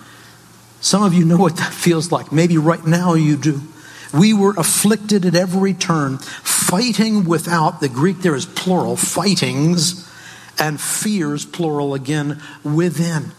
Some 0.80 1.02
of 1.02 1.14
you 1.14 1.24
know 1.24 1.36
what 1.36 1.56
that 1.56 1.72
feels 1.72 2.12
like. 2.12 2.32
Maybe 2.32 2.58
right 2.58 2.84
now 2.84 3.14
you 3.14 3.36
do. 3.36 3.62
We 4.18 4.32
were 4.32 4.54
afflicted 4.56 5.24
at 5.24 5.34
every 5.34 5.74
turn, 5.74 6.18
fighting 6.18 7.24
without, 7.24 7.80
the 7.80 7.88
Greek 7.88 8.20
there 8.20 8.34
is 8.34 8.46
plural, 8.46 8.96
fightings, 8.96 10.10
and 10.58 10.80
fears, 10.80 11.44
plural 11.44 11.94
again, 11.94 12.40
within. 12.64 13.32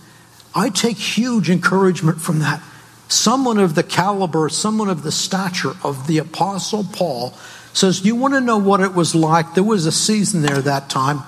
I 0.53 0.69
take 0.69 0.97
huge 0.97 1.49
encouragement 1.49 2.21
from 2.21 2.39
that 2.39 2.61
someone 3.09 3.57
of 3.57 3.75
the 3.75 3.83
caliber, 3.83 4.49
someone 4.49 4.89
of 4.89 5.03
the 5.03 5.11
stature 5.11 5.73
of 5.83 6.07
the 6.07 6.17
Apostle 6.17 6.83
Paul 6.83 7.33
says, 7.73 8.05
You 8.05 8.15
want 8.15 8.33
to 8.33 8.41
know 8.41 8.57
what 8.57 8.81
it 8.81 8.93
was 8.93 9.15
like? 9.15 9.53
There 9.53 9.63
was 9.63 9.85
a 9.85 9.91
season 9.91 10.41
there 10.41 10.61
that 10.61 10.89
time 10.89 11.19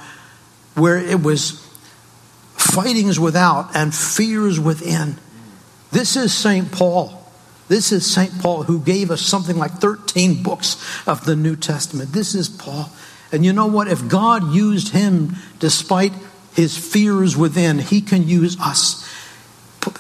where 0.76 0.98
it 0.98 1.22
was 1.22 1.66
fightings 2.56 3.20
without 3.20 3.76
and 3.76 3.94
fears 3.94 4.60
within. 4.60 5.18
This 5.92 6.16
is 6.16 6.34
St. 6.34 6.72
Paul. 6.72 7.19
This 7.70 7.92
is 7.92 8.12
St. 8.12 8.42
Paul 8.42 8.64
who 8.64 8.80
gave 8.80 9.12
us 9.12 9.22
something 9.22 9.56
like 9.56 9.74
13 9.74 10.44
books 10.44 10.76
of 11.08 11.24
the 11.24 11.36
New 11.36 11.56
Testament. 11.56 12.12
This 12.12 12.36
is 12.36 12.50
Paul. 12.50 12.90
And 13.32 13.46
you 13.46 13.54
know 13.54 13.68
what? 13.68 13.88
If 13.88 14.08
God 14.08 14.52
used 14.52 14.90
him 14.90 15.36
despite 15.60 16.12
his 16.54 16.76
fears 16.76 17.38
within, 17.38 17.78
he 17.78 18.02
can 18.02 18.28
use 18.28 18.60
us. 18.60 19.08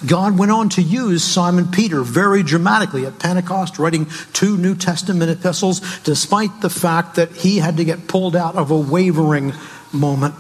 God 0.05 0.37
went 0.37 0.51
on 0.51 0.69
to 0.69 0.81
use 0.81 1.23
Simon 1.23 1.67
Peter 1.67 2.01
very 2.01 2.43
dramatically 2.43 3.05
at 3.05 3.19
Pentecost, 3.19 3.79
writing 3.79 4.07
two 4.33 4.57
New 4.57 4.75
Testament 4.75 5.31
epistles, 5.31 5.99
despite 5.99 6.61
the 6.61 6.69
fact 6.69 7.15
that 7.15 7.31
he 7.31 7.59
had 7.59 7.77
to 7.77 7.85
get 7.85 8.07
pulled 8.07 8.35
out 8.35 8.55
of 8.55 8.71
a 8.71 8.77
wavering 8.77 9.53
moment. 9.93 10.35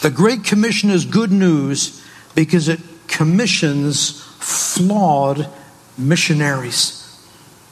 The 0.00 0.10
Great 0.10 0.44
Commission 0.44 0.90
is 0.90 1.04
good 1.04 1.32
news 1.32 2.02
because 2.34 2.68
it 2.68 2.80
commissions 3.08 4.22
flawed 4.38 5.48
missionaries. 5.96 6.94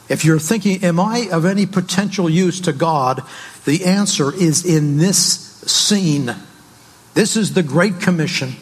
If 0.09 0.25
you're 0.25 0.39
thinking, 0.39 0.83
Am 0.83 0.99
I 0.99 1.29
of 1.31 1.45
any 1.45 1.65
potential 1.65 2.29
use 2.29 2.59
to 2.61 2.73
God? 2.73 3.23
the 3.67 3.83
answer 3.83 4.33
is 4.33 4.65
in 4.65 4.97
this 4.97 5.19
scene. 5.19 6.33
This 7.13 7.35
is 7.35 7.53
the 7.53 7.63
Great 7.63 7.99
Commission. 7.99 8.55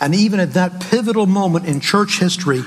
And 0.00 0.14
even 0.14 0.38
at 0.38 0.54
that 0.54 0.80
pivotal 0.80 1.26
moment 1.26 1.66
in 1.66 1.80
church 1.80 2.20
history, 2.20 2.62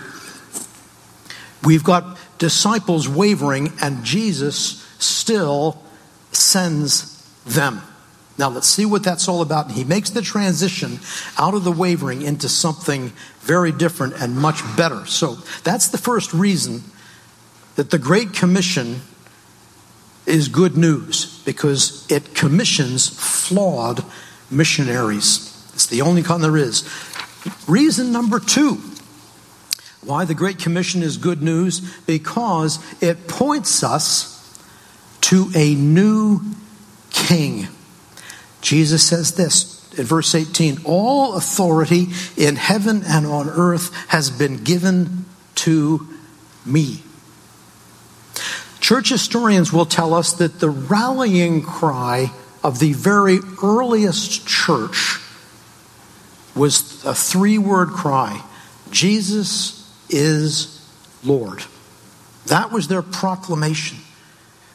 we've 1.63 1.83
got 1.83 2.17
disciples 2.37 3.07
wavering, 3.07 3.71
and 3.81 4.03
Jesus 4.03 4.85
still 4.99 5.81
sends 6.33 7.25
them. 7.45 7.81
Now, 8.37 8.49
let's 8.49 8.67
see 8.67 8.85
what 8.85 9.03
that's 9.03 9.27
all 9.27 9.41
about. 9.41 9.71
He 9.71 9.83
makes 9.83 10.09
the 10.09 10.21
transition 10.21 10.99
out 11.37 11.53
of 11.53 11.63
the 11.63 11.71
wavering 11.71 12.23
into 12.23 12.49
something 12.49 13.13
very 13.41 13.71
different 13.71 14.15
and 14.19 14.35
much 14.35 14.61
better. 14.75 15.05
So, 15.05 15.37
that's 15.63 15.89
the 15.89 15.99
first 15.99 16.33
reason 16.33 16.83
that 17.75 17.91
the 17.91 17.99
Great 17.99 18.33
Commission 18.33 19.01
is 20.25 20.47
good 20.47 20.77
news 20.77 21.41
because 21.43 22.09
it 22.09 22.33
commissions 22.33 23.09
flawed 23.09 24.03
missionaries. 24.49 25.49
It's 25.73 25.87
the 25.87 26.01
only 26.01 26.23
kind 26.23 26.43
there 26.43 26.57
is. 26.57 26.89
Reason 27.67 28.11
number 28.11 28.39
two 28.39 28.81
why 30.05 30.25
the 30.25 30.33
Great 30.33 30.59
Commission 30.59 31.01
is 31.01 31.17
good 31.17 31.41
news 31.41 31.79
because 32.05 32.79
it 33.01 33.27
points 33.27 33.83
us 33.83 34.33
to 35.21 35.49
a 35.55 35.75
new 35.75 36.41
king. 37.11 37.67
Jesus 38.63 39.07
says 39.07 39.35
this 39.35 39.93
in 39.97 40.05
verse 40.05 40.33
18 40.33 40.79
All 40.85 41.35
authority 41.35 42.07
in 42.35 42.55
heaven 42.55 43.03
and 43.05 43.27
on 43.27 43.49
earth 43.49 43.93
has 44.07 44.31
been 44.31 44.63
given 44.63 45.25
to 45.55 46.07
me. 46.65 47.03
Church 48.79 49.09
historians 49.09 49.71
will 49.71 49.85
tell 49.85 50.13
us 50.13 50.33
that 50.33 50.59
the 50.59 50.69
rallying 50.69 51.61
cry 51.61 52.31
of 52.63 52.79
the 52.79 52.93
very 52.93 53.39
earliest 53.61 54.47
church 54.47 55.19
was 56.55 57.03
a 57.05 57.13
three 57.13 57.57
word 57.57 57.89
cry 57.89 58.43
Jesus 58.91 59.91
is 60.09 60.79
Lord. 61.23 61.63
That 62.47 62.71
was 62.71 62.87
their 62.87 63.01
proclamation. 63.01 63.97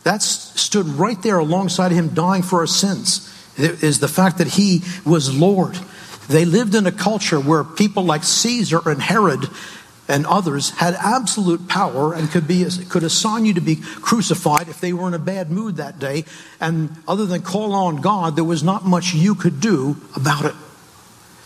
That 0.03 0.23
stood 0.23 0.87
right 0.87 1.21
there 1.23 1.39
alongside 1.39 1.93
him 1.93 2.09
dying 2.15 2.43
for 2.43 2.61
our 2.61 2.67
sins, 2.67 3.33
is 3.59 4.01
the 4.01 4.09
fact 4.09 4.39
that 4.39 4.49
he 4.49 4.83
was 5.05 5.35
Lord. 5.35 5.79
They 6.29 6.45
lived 6.45 6.75
in 6.75 6.87
a 6.87 6.93
culture 6.93 7.41
where 7.41 7.65
people 7.65 8.05
like 8.05 8.25
Caesar 8.25 8.81
and 8.89 9.01
Herod 9.01 9.49
and 10.09 10.27
others 10.27 10.71
had 10.71 10.95
absolute 10.95 11.69
power 11.69 12.15
and 12.15 12.31
could 12.31 12.49
be 12.49 12.67
could 12.89 13.03
assign 13.03 13.45
you 13.45 13.55
to 13.55 13.61
be 13.61 13.77
crucified 13.77 14.69
if 14.69 14.81
they 14.81 14.93
were 14.93 15.07
in 15.09 15.15
a 15.15 15.19
bad 15.19 15.51
mood 15.51 15.77
that 15.77 15.99
day 15.99 16.25
and 16.61 16.91
other 17.07 17.27
than 17.27 17.43
call 17.43 17.75
on 17.75 17.97
God 17.97 18.35
there 18.35 18.45
was 18.45 18.63
not 18.63 18.87
much 18.87 19.13
you 19.13 19.35
could 19.35 19.61
do 19.61 19.99
about 20.17 20.47
it 20.47 20.55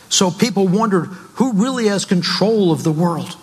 so 0.07 0.31
people 0.31 0.67
wondered 0.67 1.07
who 1.35 1.53
really 1.53 1.87
has 1.87 2.05
control 2.05 2.71
of 2.71 2.83
the 2.83 2.91
world? 2.91 3.35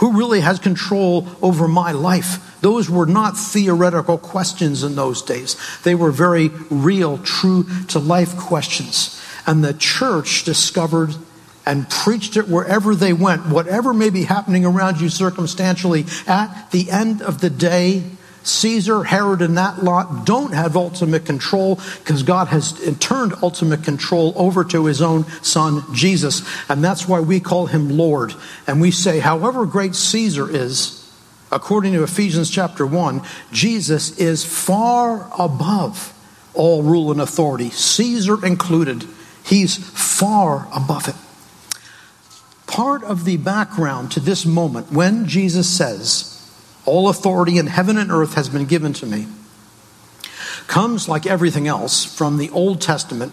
Who 0.00 0.12
really 0.18 0.40
has 0.40 0.58
control 0.58 1.28
over 1.42 1.68
my 1.68 1.92
life? 1.92 2.58
Those 2.62 2.90
were 2.90 3.06
not 3.06 3.36
theoretical 3.36 4.16
questions 4.18 4.82
in 4.82 4.96
those 4.96 5.22
days. 5.22 5.56
They 5.84 5.94
were 5.94 6.10
very 6.10 6.48
real, 6.70 7.18
true 7.18 7.66
to 7.88 7.98
life 7.98 8.36
questions. 8.36 9.22
And 9.46 9.62
the 9.62 9.74
church 9.74 10.44
discovered 10.44 11.14
and 11.66 11.88
preached 11.88 12.36
it 12.36 12.48
wherever 12.48 12.94
they 12.94 13.12
went, 13.12 13.46
whatever 13.46 13.92
may 13.92 14.08
be 14.08 14.24
happening 14.24 14.64
around 14.64 15.00
you 15.00 15.10
circumstantially. 15.10 16.06
At 16.26 16.70
the 16.70 16.90
end 16.90 17.20
of 17.20 17.40
the 17.42 17.50
day, 17.50 18.02
Caesar, 18.42 19.04
Herod, 19.04 19.42
and 19.42 19.58
that 19.58 19.82
lot 19.84 20.24
don't 20.24 20.52
have 20.52 20.76
ultimate 20.76 21.26
control 21.26 21.78
because 21.98 22.22
God 22.22 22.48
has 22.48 22.72
turned 22.98 23.34
ultimate 23.42 23.84
control 23.84 24.32
over 24.36 24.64
to 24.64 24.86
his 24.86 25.02
own 25.02 25.24
son, 25.42 25.82
Jesus. 25.94 26.42
And 26.68 26.82
that's 26.82 27.06
why 27.06 27.20
we 27.20 27.40
call 27.40 27.66
him 27.66 27.96
Lord. 27.96 28.34
And 28.66 28.80
we 28.80 28.90
say, 28.90 29.18
however 29.18 29.66
great 29.66 29.94
Caesar 29.94 30.48
is, 30.48 30.96
according 31.52 31.92
to 31.92 32.02
Ephesians 32.02 32.50
chapter 32.50 32.86
1, 32.86 33.22
Jesus 33.52 34.18
is 34.18 34.44
far 34.44 35.30
above 35.38 36.14
all 36.54 36.82
rule 36.82 37.12
and 37.12 37.20
authority, 37.20 37.70
Caesar 37.70 38.44
included. 38.44 39.04
He's 39.44 39.76
far 39.76 40.68
above 40.74 41.08
it. 41.08 41.14
Part 42.66 43.02
of 43.02 43.24
the 43.24 43.36
background 43.36 44.12
to 44.12 44.20
this 44.20 44.46
moment 44.46 44.92
when 44.92 45.26
Jesus 45.26 45.68
says, 45.68 46.29
all 46.90 47.08
authority 47.08 47.56
in 47.56 47.68
heaven 47.68 47.96
and 47.96 48.10
earth 48.10 48.34
has 48.34 48.48
been 48.48 48.66
given 48.66 48.92
to 48.94 49.06
me, 49.06 49.26
comes 50.66 51.08
like 51.08 51.24
everything 51.24 51.68
else 51.68 52.04
from 52.04 52.36
the 52.36 52.50
Old 52.50 52.80
Testament 52.80 53.32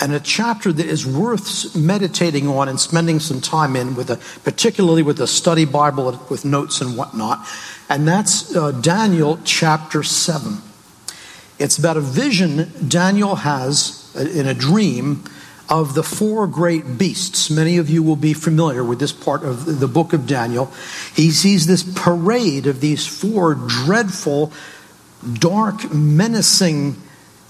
and 0.00 0.12
a 0.12 0.20
chapter 0.20 0.72
that 0.72 0.86
is 0.86 1.06
worth 1.06 1.74
meditating 1.76 2.48
on 2.48 2.68
and 2.68 2.78
spending 2.78 3.20
some 3.20 3.40
time 3.40 3.74
in 3.76 3.94
with 3.94 4.10
a 4.10 4.16
particularly 4.44 5.02
with 5.02 5.20
a 5.20 5.26
study 5.26 5.64
bible 5.64 6.24
with 6.30 6.44
notes 6.44 6.80
and 6.80 6.96
whatnot 6.96 7.44
and 7.88 8.06
that's 8.06 8.54
uh, 8.54 8.70
daniel 8.72 9.38
chapter 9.44 10.04
7 10.04 10.58
it's 11.58 11.78
about 11.78 11.96
a 11.96 12.00
vision 12.00 12.70
daniel 12.86 13.34
has 13.34 14.12
uh, 14.16 14.20
in 14.20 14.46
a 14.46 14.54
dream 14.54 15.24
of 15.68 15.94
the 15.94 16.02
four 16.02 16.46
great 16.46 16.98
beasts. 16.98 17.50
Many 17.50 17.76
of 17.76 17.90
you 17.90 18.02
will 18.02 18.16
be 18.16 18.32
familiar 18.32 18.82
with 18.82 18.98
this 19.00 19.12
part 19.12 19.42
of 19.44 19.80
the 19.80 19.88
book 19.88 20.12
of 20.12 20.26
Daniel. 20.26 20.72
He 21.14 21.30
sees 21.30 21.66
this 21.66 21.82
parade 21.82 22.66
of 22.66 22.80
these 22.80 23.06
four 23.06 23.54
dreadful, 23.54 24.52
dark, 25.34 25.92
menacing, 25.92 26.96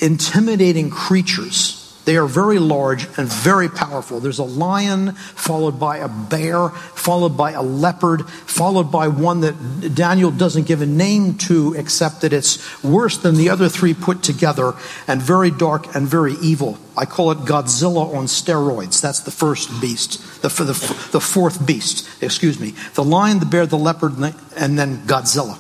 intimidating 0.01 0.91
creatures. 0.91 1.78
They 2.09 2.17
are 2.17 2.27
very 2.27 2.59
large 2.59 3.05
and 3.19 3.31
very 3.31 3.69
powerful. 3.69 4.19
There's 4.19 4.39
a 4.39 4.43
lion, 4.43 5.13
followed 5.13 5.79
by 5.79 5.99
a 5.99 6.09
bear, 6.09 6.71
followed 6.71 7.37
by 7.37 7.51
a 7.51 7.61
leopard, 7.61 8.27
followed 8.31 8.91
by 8.91 9.09
one 9.09 9.41
that 9.41 9.95
Daniel 9.95 10.31
doesn't 10.31 10.67
give 10.67 10.81
a 10.81 10.87
name 10.87 11.35
to, 11.49 11.75
except 11.75 12.23
that 12.23 12.33
it's 12.33 12.83
worse 12.83 13.19
than 13.19 13.35
the 13.35 13.51
other 13.51 13.69
three 13.69 13.93
put 13.93 14.23
together 14.23 14.73
and 15.07 15.21
very 15.21 15.51
dark 15.51 15.95
and 15.95 16.09
very 16.09 16.33
evil. 16.41 16.79
I 16.97 17.05
call 17.05 17.31
it 17.31 17.41
Godzilla 17.41 18.15
on 18.17 18.25
steroids. 18.25 19.03
That's 19.03 19.21
the 19.21 19.31
first 19.31 19.79
beast, 19.79 20.41
the, 20.41 20.49
the, 20.49 20.73
the 21.13 21.21
fourth 21.21 21.67
beast, 21.67 22.09
excuse 22.23 22.59
me. 22.59 22.71
The 22.95 23.05
lion, 23.05 23.39
the 23.39 23.45
bear, 23.45 23.67
the 23.67 23.77
leopard, 23.77 24.15
and 24.57 24.79
then 24.79 25.03
Godzilla 25.07 25.59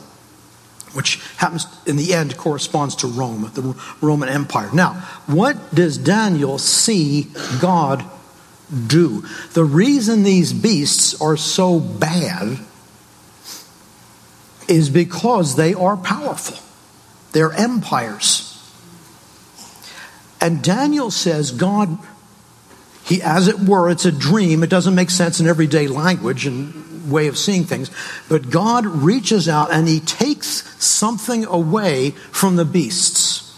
which 0.98 1.20
happens 1.36 1.64
in 1.86 1.94
the 1.94 2.12
end 2.12 2.36
corresponds 2.36 2.96
to 2.96 3.06
Rome, 3.06 3.48
the 3.54 3.80
Roman 4.00 4.28
Empire. 4.28 4.68
Now, 4.74 4.94
what 5.28 5.72
does 5.72 5.96
Daniel 5.96 6.58
see 6.58 7.28
God 7.60 8.04
do? 8.88 9.22
The 9.52 9.62
reason 9.62 10.24
these 10.24 10.52
beasts 10.52 11.22
are 11.22 11.36
so 11.36 11.78
bad 11.78 12.58
is 14.66 14.90
because 14.90 15.54
they 15.54 15.72
are 15.72 15.96
powerful. 15.96 16.58
They're 17.30 17.52
empires. 17.52 18.60
And 20.40 20.64
Daniel 20.64 21.12
says 21.12 21.52
God 21.52 21.96
he 23.04 23.22
as 23.22 23.46
it 23.46 23.60
were 23.60 23.88
it's 23.88 24.04
a 24.04 24.12
dream 24.12 24.62
it 24.62 24.68
doesn't 24.68 24.94
make 24.94 25.08
sense 25.08 25.40
in 25.40 25.46
everyday 25.46 25.86
language 25.86 26.44
and 26.44 26.87
way 27.10 27.26
of 27.26 27.38
seeing 27.38 27.64
things. 27.64 27.90
But 28.28 28.50
God 28.50 28.86
reaches 28.86 29.48
out 29.48 29.72
and 29.72 29.88
he 29.88 30.00
takes 30.00 30.64
something 30.84 31.44
away 31.44 32.10
from 32.10 32.56
the 32.56 32.64
beasts 32.64 33.48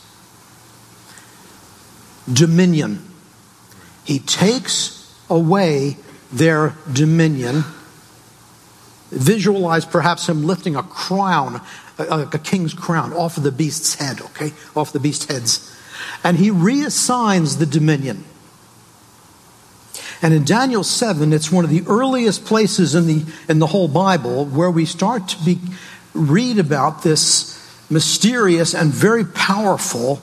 dominion. 2.32 3.02
He 4.04 4.18
takes 4.18 4.96
away 5.28 5.96
their 6.32 6.74
dominion. 6.92 7.64
Visualize 9.10 9.84
perhaps 9.84 10.28
him 10.28 10.44
lifting 10.44 10.76
a 10.76 10.82
crown, 10.82 11.60
like 11.98 12.34
a 12.34 12.38
king's 12.38 12.74
crown, 12.74 13.12
off 13.12 13.36
of 13.36 13.42
the 13.42 13.52
beast's 13.52 13.94
head, 13.94 14.20
okay? 14.20 14.52
Off 14.76 14.92
the 14.92 15.00
beast's 15.00 15.26
heads. 15.26 15.76
And 16.22 16.36
he 16.36 16.50
reassigns 16.50 17.58
the 17.58 17.66
dominion. 17.66 18.24
And 20.22 20.34
in 20.34 20.44
Daniel 20.44 20.84
7, 20.84 21.32
it's 21.32 21.50
one 21.50 21.64
of 21.64 21.70
the 21.70 21.82
earliest 21.86 22.44
places 22.44 22.94
in 22.94 23.06
the, 23.06 23.24
in 23.48 23.58
the 23.58 23.66
whole 23.66 23.88
Bible 23.88 24.44
where 24.44 24.70
we 24.70 24.84
start 24.84 25.28
to 25.28 25.44
be, 25.44 25.58
read 26.12 26.58
about 26.58 27.02
this 27.02 27.56
mysterious 27.90 28.74
and 28.74 28.92
very 28.92 29.24
powerful 29.24 30.16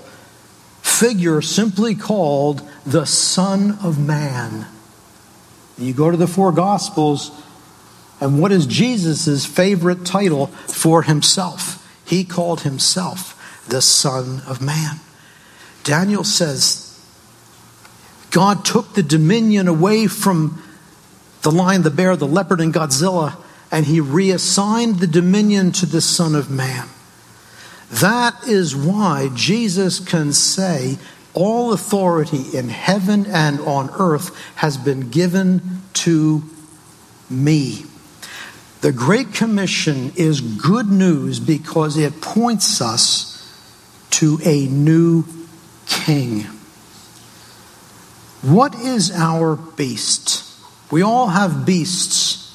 figure 0.81 1.41
simply 1.41 1.95
called 1.95 2.61
the 2.85 3.05
Son 3.05 3.77
of 3.83 3.99
Man. 3.99 4.67
You 5.77 5.93
go 5.93 6.09
to 6.09 6.17
the 6.17 6.27
four 6.27 6.51
Gospels, 6.51 7.31
and 8.19 8.41
what 8.41 8.51
is 8.51 8.65
Jesus' 8.65 9.45
favorite 9.45 10.05
title 10.05 10.47
for 10.47 11.03
himself? 11.03 11.83
He 12.05 12.23
called 12.23 12.61
himself 12.61 13.65
the 13.67 13.81
Son 13.81 14.41
of 14.47 14.61
Man. 14.61 14.99
Daniel 15.83 16.23
says 16.23 16.86
God 18.31 18.65
took 18.65 18.93
the 18.93 19.03
dominion 19.03 19.67
away 19.67 20.07
from 20.07 20.61
the 21.41 21.51
lion, 21.51 21.83
the 21.83 21.91
bear, 21.91 22.15
the 22.15 22.27
leopard, 22.27 22.59
and 22.59 22.73
Godzilla, 22.73 23.37
and 23.71 23.85
he 23.85 23.99
reassigned 23.99 24.99
the 24.99 25.07
dominion 25.07 25.71
to 25.73 25.85
the 25.85 26.01
Son 26.01 26.35
of 26.35 26.49
Man. 26.49 26.87
That 27.89 28.47
is 28.47 28.75
why 28.75 29.29
Jesus 29.33 29.99
can 29.99 30.33
say, 30.33 30.97
All 31.33 31.71
authority 31.71 32.57
in 32.57 32.69
heaven 32.69 33.25
and 33.27 33.59
on 33.61 33.89
earth 33.97 34.35
has 34.55 34.77
been 34.77 35.09
given 35.09 35.81
to 35.93 36.43
me. 37.29 37.85
The 38.81 38.91
Great 38.91 39.33
Commission 39.33 40.11
is 40.15 40.41
good 40.41 40.89
news 40.89 41.39
because 41.39 41.97
it 41.97 42.21
points 42.21 42.81
us 42.81 43.33
to 44.11 44.39
a 44.43 44.67
new 44.67 45.25
king. 45.87 46.45
What 48.47 48.75
is 48.75 49.11
our 49.11 49.57
beast? 49.57 50.45
We 50.89 51.01
all 51.01 51.27
have 51.27 51.65
beasts. 51.65 52.45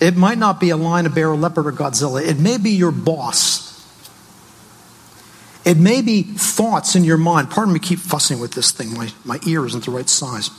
It 0.00 0.16
might 0.16 0.38
not 0.38 0.58
be 0.58 0.70
a 0.70 0.76
lion, 0.76 1.04
a 1.04 1.10
bear, 1.10 1.32
a 1.32 1.36
leopard, 1.36 1.66
or 1.66 1.72
Godzilla. 1.72 2.26
It 2.26 2.38
may 2.38 2.56
be 2.56 2.70
your 2.70 2.92
boss. 2.92 3.66
It 5.66 5.76
may 5.76 6.00
be 6.00 6.22
thoughts 6.22 6.96
in 6.96 7.04
your 7.04 7.18
mind. 7.18 7.50
Pardon 7.50 7.74
me, 7.74 7.80
keep 7.80 7.98
fussing 7.98 8.40
with 8.40 8.52
this 8.52 8.70
thing. 8.70 8.94
My, 8.94 9.12
my 9.24 9.38
ear 9.46 9.66
isn't 9.66 9.84
the 9.84 9.90
right 9.90 10.08
size. 10.08 10.50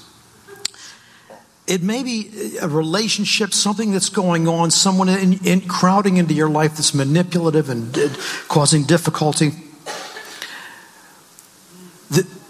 It 1.65 1.81
may 1.81 2.03
be 2.03 2.57
a 2.61 2.67
relationship, 2.67 3.53
something 3.53 3.91
that's 3.91 4.09
going 4.09 4.47
on, 4.47 4.69
someone 4.69 5.09
in, 5.09 5.45
in, 5.45 5.61
crowding 5.61 6.17
into 6.17 6.35
your 6.35 6.49
life 6.49 6.75
that's 6.75 6.93
manipulative 6.93 7.69
and 7.69 7.97
uh, 7.97 8.09
causing 8.47 8.83
difficulty. 8.83 9.51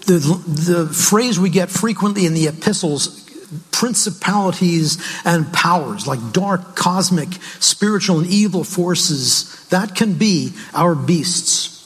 The, 0.08 0.42
the, 0.46 0.86
phrase 0.86 1.38
we 1.38 1.50
get 1.50 1.68
frequently 1.68 2.24
in 2.24 2.32
the 2.32 2.48
epistles 2.48 3.26
principalities 3.72 4.96
and 5.26 5.52
powers, 5.52 6.06
like 6.06 6.32
dark, 6.32 6.74
cosmic, 6.74 7.28
spiritual, 7.60 8.20
and 8.20 8.26
evil 8.26 8.64
forces, 8.64 9.66
that 9.68 9.94
can 9.94 10.14
be 10.14 10.54
our 10.72 10.94
beasts. 10.94 11.76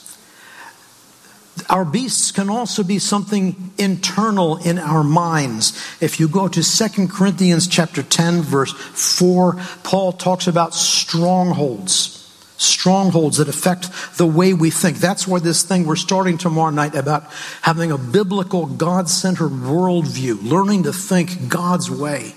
Our 1.69 1.85
beasts 1.85 2.31
can 2.31 2.49
also 2.49 2.85
be 2.85 3.01
something 3.01 3.73
internal 3.77 4.57
in 4.57 4.79
our 4.79 5.03
minds. 5.03 5.73
If 6.01 6.21
you 6.21 6.29
go 6.29 6.47
to 6.47 6.63
2 6.63 7.09
Corinthians 7.09 7.67
chapter 7.67 8.05
10 8.05 8.43
verse 8.43 8.73
4, 8.73 9.57
Paul 9.83 10.13
talks 10.13 10.47
about 10.47 10.75
strongholds 10.75 12.22
strongholds 12.63 13.39
that 13.39 13.49
affect 13.49 13.91
the 14.17 14.27
way 14.27 14.55
we 14.55 14.71
think. 14.71 14.99
That's 14.99 15.27
why 15.27 15.41
this 15.41 15.63
thing 15.63 15.87
we're 15.87 15.97
starting 15.97 16.39
tomorrow 16.39 16.71
night 16.71 16.95
about 16.95 17.25
having 17.63 17.91
a 17.91 17.99
biblical, 17.99 18.67
God 18.67 19.09
centered 19.09 19.51
worldview, 19.51 20.43
learning 20.43 20.85
to 20.85 20.93
think 20.93 21.49
God's 21.49 21.91
way 21.91 22.35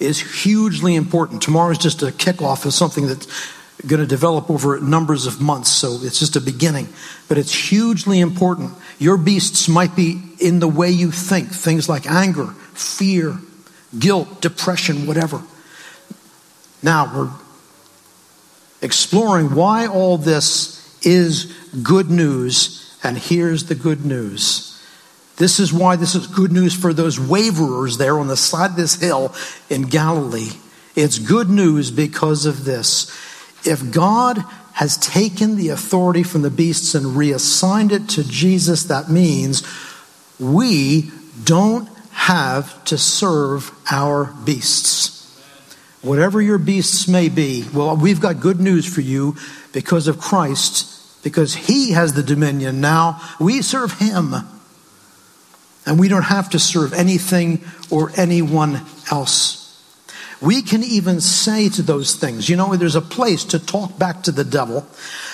is 0.00 0.42
hugely 0.42 0.94
important. 0.94 1.42
Tomorrow 1.42 1.72
is 1.72 1.78
just 1.78 2.02
a 2.02 2.06
kickoff 2.06 2.64
of 2.64 2.72
something 2.72 3.06
that's 3.06 3.26
going 3.86 4.00
to 4.00 4.06
develop 4.06 4.50
over 4.50 4.80
numbers 4.80 5.26
of 5.26 5.40
months, 5.40 5.70
so 5.70 5.98
it's 6.02 6.18
just 6.18 6.36
a 6.36 6.40
beginning. 6.40 6.88
But 7.28 7.38
it's 7.38 7.52
hugely 7.52 8.20
important. 8.20 8.72
Your 8.98 9.16
beasts 9.16 9.68
might 9.68 9.94
be 9.94 10.22
in 10.40 10.60
the 10.60 10.68
way 10.68 10.90
you 10.90 11.10
think, 11.10 11.50
things 11.50 11.88
like 11.88 12.06
anger, 12.06 12.46
fear, 12.74 13.38
guilt, 13.98 14.40
depression, 14.40 15.06
whatever. 15.06 15.42
Now, 16.82 17.10
we're 17.14 17.30
exploring 18.84 19.54
why 19.54 19.86
all 19.86 20.18
this 20.18 21.04
is 21.04 21.52
good 21.82 22.10
news. 22.10 22.96
And 23.02 23.18
here's 23.18 23.64
the 23.64 23.74
good 23.74 24.04
news. 24.04 24.70
This 25.36 25.58
is 25.58 25.72
why 25.72 25.96
this 25.96 26.14
is 26.14 26.26
good 26.26 26.52
news 26.52 26.74
for 26.74 26.92
those 26.92 27.18
waverers 27.18 27.98
there 27.98 28.18
on 28.18 28.28
the 28.28 28.36
side 28.36 28.70
of 28.70 28.76
this 28.76 29.00
hill 29.00 29.34
in 29.68 29.82
Galilee. 29.82 30.52
It's 30.94 31.18
good 31.18 31.50
news 31.50 31.90
because 31.90 32.46
of 32.46 32.64
this. 32.64 33.10
If 33.66 33.90
God 33.90 34.38
has 34.74 34.96
taken 34.98 35.56
the 35.56 35.70
authority 35.70 36.22
from 36.22 36.42
the 36.42 36.50
beasts 36.50 36.94
and 36.94 37.16
reassigned 37.16 37.90
it 37.90 38.08
to 38.10 38.22
Jesus, 38.22 38.84
that 38.84 39.08
means 39.08 39.62
we 40.38 41.10
don't 41.42 41.88
have 42.10 42.84
to 42.84 42.98
serve 42.98 43.72
our 43.90 44.26
beasts. 44.44 45.23
Whatever 46.04 46.42
your 46.42 46.58
beasts 46.58 47.08
may 47.08 47.30
be, 47.30 47.64
well, 47.72 47.96
we've 47.96 48.20
got 48.20 48.38
good 48.38 48.60
news 48.60 48.84
for 48.86 49.00
you 49.00 49.36
because 49.72 50.06
of 50.06 50.18
Christ, 50.20 51.22
because 51.24 51.54
He 51.54 51.92
has 51.92 52.12
the 52.12 52.22
dominion 52.22 52.82
now. 52.82 53.22
We 53.40 53.62
serve 53.62 53.98
Him. 53.98 54.34
And 55.86 55.98
we 55.98 56.08
don't 56.08 56.22
have 56.22 56.50
to 56.50 56.58
serve 56.58 56.92
anything 56.92 57.64
or 57.90 58.10
anyone 58.16 58.82
else. 59.10 59.64
We 60.42 60.60
can 60.60 60.82
even 60.82 61.22
say 61.22 61.70
to 61.70 61.80
those 61.80 62.16
things, 62.16 62.50
you 62.50 62.56
know, 62.56 62.76
there's 62.76 62.96
a 62.96 63.00
place 63.00 63.44
to 63.44 63.58
talk 63.58 63.98
back 63.98 64.24
to 64.24 64.32
the 64.32 64.44
devil. 64.44 64.86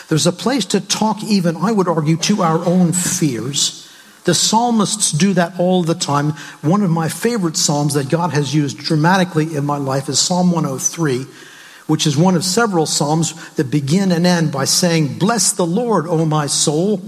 There's 0.09 0.29
a 0.29 0.33
place 0.33 0.67
to 0.67 0.81
talk 0.81 1.23
even, 1.25 1.57
I 1.57 1.73
would 1.73 1.89
argue, 1.89 2.17
to 2.19 2.43
our 2.43 2.65
own 2.65 2.93
fears. 2.93 3.90
The 4.25 4.35
psalmists 4.35 5.13
do 5.13 5.33
that 5.35 5.59
all 5.59 5.83
the 5.83 5.95
time. 5.95 6.31
One 6.61 6.83
of 6.83 6.91
my 6.91 7.09
favorite 7.09 7.57
psalms 7.57 7.95
that 7.95 8.11
God 8.11 8.33
has 8.33 8.55
used 8.55 8.79
dramatically 8.79 9.57
in 9.57 9.65
my 9.65 9.79
life 9.79 10.09
is 10.09 10.19
Psalm 10.19 10.53
103, 10.53 11.25
which 11.87 12.07
is 12.07 12.17
one 12.17 12.37
of 12.37 12.45
several 12.45 12.87
psalms 12.87 13.55
that 13.55 13.71
begin 13.71 14.13
and 14.13 14.27
end 14.27 14.53
by 14.53 14.65
saying, 14.65 15.19
Bless 15.19 15.53
the 15.53 15.67
Lord, 15.67 16.07
O 16.07 16.25
my 16.27 16.47
soul. 16.47 17.01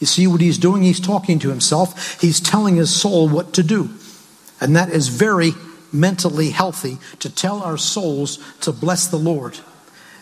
You 0.00 0.06
see 0.06 0.26
what 0.26 0.40
he's 0.40 0.58
doing? 0.58 0.82
He's 0.82 1.00
talking 1.00 1.38
to 1.38 1.48
himself. 1.48 2.20
He's 2.20 2.40
telling 2.40 2.76
his 2.76 2.94
soul 2.94 3.28
what 3.28 3.54
to 3.54 3.62
do. 3.62 3.90
And 4.60 4.76
that 4.76 4.88
is 4.88 5.08
very 5.08 5.52
mentally 5.92 6.50
healthy 6.50 6.98
to 7.20 7.30
tell 7.30 7.62
our 7.62 7.78
souls 7.78 8.38
to 8.60 8.72
bless 8.72 9.06
the 9.06 9.16
Lord 9.16 9.58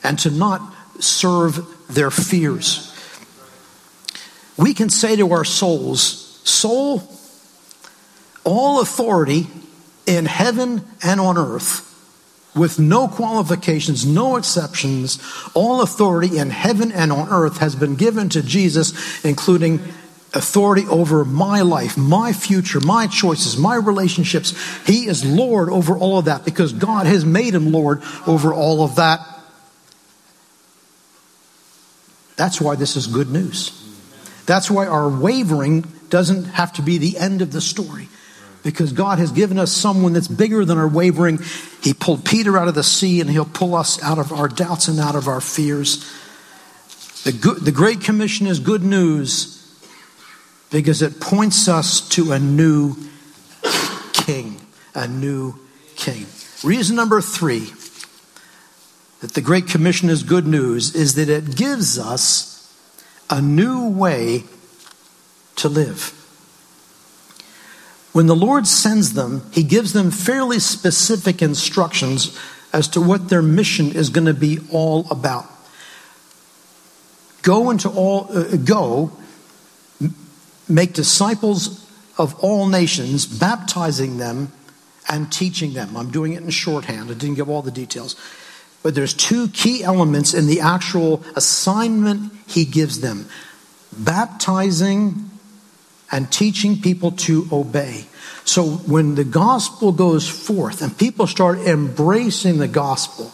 and 0.05 0.18
to 0.20 0.31
not 0.31 0.61
serve 1.01 1.66
their 1.88 2.11
fears. 2.11 2.91
We 4.62 4.75
can 4.75 4.90
say 4.90 5.16
to 5.16 5.33
our 5.33 5.44
souls, 5.44 6.40
Soul, 6.44 7.03
all 8.44 8.81
authority 8.81 9.48
in 10.07 10.25
heaven 10.25 10.85
and 11.03 11.20
on 11.20 11.37
earth, 11.37 11.88
with 12.55 12.79
no 12.79 13.09
qualifications, 13.09 14.07
no 14.07 14.37
exceptions, 14.37 15.18
all 15.55 15.83
authority 15.83 16.38
in 16.38 16.51
heaven 16.51 16.92
and 16.92 17.11
on 17.11 17.29
earth 17.29 17.59
has 17.59 17.75
been 17.75 17.96
given 17.96 18.29
to 18.29 18.42
Jesus, 18.42 19.25
including 19.25 19.81
authority 20.33 20.87
over 20.87 21.25
my 21.25 21.62
life, 21.62 21.98
my 21.98 22.33
future, 22.33 22.79
my 22.79 23.09
choices, 23.09 23.57
my 23.57 23.75
relationships. 23.75 24.55
He 24.87 25.09
is 25.09 25.25
Lord 25.25 25.70
over 25.70 25.98
all 25.98 26.18
of 26.18 26.27
that 26.27 26.44
because 26.44 26.72
God 26.72 27.07
has 27.07 27.25
made 27.25 27.53
him 27.53 27.72
Lord 27.72 28.01
over 28.29 28.55
all 28.55 28.85
of 28.85 28.94
that. 28.94 29.27
That's 32.37 32.61
why 32.61 32.77
this 32.77 32.94
is 32.94 33.09
good 33.09 33.29
news. 33.29 33.82
That's 34.46 34.70
why 34.70 34.87
our 34.87 35.09
wavering 35.09 35.85
doesn't 36.09 36.44
have 36.44 36.72
to 36.74 36.83
be 36.83 36.98
the 36.98 37.16
end 37.18 37.42
of 37.42 37.52
the 37.52 37.61
story. 37.61 38.09
Because 38.62 38.92
God 38.92 39.18
has 39.18 39.33
given 39.33 39.59
us 39.59 39.72
someone 39.72 40.12
that's 40.12 40.28
bigger 40.28 40.64
than 40.64 40.78
our 40.78 40.87
wavering. 40.87 41.40
He 41.83 41.94
pulled 41.94 42.24
Peter 42.24 42.57
out 42.57 42.68
of 42.68 42.74
the 42.74 42.85
sea 42.85 43.20
and 43.20 43.28
he'll 43.28 43.44
pull 43.44 43.74
us 43.74 44.00
out 44.02 44.18
of 44.18 44.33
our 44.33 44.46
doubts 44.46 44.88
and 44.88 45.00
out 45.00 45.16
of 45.16 45.26
our 45.26 45.40
fears. 45.40 46.09
The, 47.24 47.33
good, 47.33 47.59
the 47.59 47.72
Great 47.72 48.02
Commission 48.02 48.46
is 48.46 48.61
good 48.61 48.83
news 48.83 49.59
because 50.70 51.02
it 51.02 51.20
points 51.20 51.68
us 51.68 52.09
to 52.11 52.33
a 52.33 52.38
new 52.38 52.96
king. 54.12 54.61
A 54.94 55.09
new 55.09 55.59
king. 55.96 56.26
Reason 56.62 56.94
number 56.94 57.20
three 57.20 57.72
that 59.20 59.35
the 59.35 59.40
Great 59.40 59.68
Commission 59.68 60.11
is 60.11 60.24
good 60.24 60.46
news 60.46 60.94
is 60.94 61.14
that 61.14 61.28
it 61.28 61.57
gives 61.57 61.98
us 61.98 62.52
a 63.33 63.40
new 63.40 63.88
way 63.88 64.45
to 65.57 65.66
live. 65.66 66.12
When 68.12 68.27
the 68.27 68.37
Lord 68.37 68.66
sends 68.66 69.14
them, 69.14 69.51
He 69.53 69.62
gives 69.62 69.95
them 69.95 70.11
fairly 70.11 70.59
specific 70.59 71.40
instructions 71.40 72.38
as 72.75 72.88
to 72.88 73.01
what 73.01 73.31
their 73.31 73.40
mission 73.40 73.92
is 73.92 74.11
going 74.11 74.27
to 74.27 74.35
be 74.35 74.59
all 74.71 75.07
about. 75.11 75.47
Go 77.40 77.71
into 77.71 77.88
all, 77.88 78.27
uh, 78.31 78.57
go, 78.57 79.12
make 80.68 80.92
disciples 80.92 81.90
of 82.18 82.38
all 82.40 82.68
nations, 82.68 83.25
baptizing 83.25 84.18
them 84.18 84.53
and 85.09 85.33
teaching 85.33 85.73
them. 85.73 85.97
I'm 85.97 86.11
doing 86.11 86.35
it 86.35 86.42
in 86.42 86.51
shorthand. 86.51 87.11
I 87.11 87.14
didn't 87.14 87.37
give 87.37 87.49
all 87.49 87.62
the 87.62 87.71
details. 87.71 88.14
But 88.83 88.95
there's 88.95 89.14
two 89.14 89.49
key 89.49 89.85
elements 89.85 90.35
in 90.35 90.47
the 90.47 90.61
actual 90.61 91.23
assignment 91.37 92.33
he 92.47 92.64
gives 92.64 93.01
them 93.01 93.27
baptizing 93.97 95.31
and 96.11 96.31
teaching 96.31 96.81
people 96.81 97.12
to 97.12 97.47
obey. 97.53 98.07
So 98.45 98.64
when 98.64 99.14
the 99.14 99.25
gospel 99.25 99.92
goes 99.92 100.29
forth 100.29 100.83
and 100.83 100.97
people 100.97 101.27
start 101.27 101.59
embracing 101.61 102.59
the 102.59 102.68
gospel, 102.68 103.33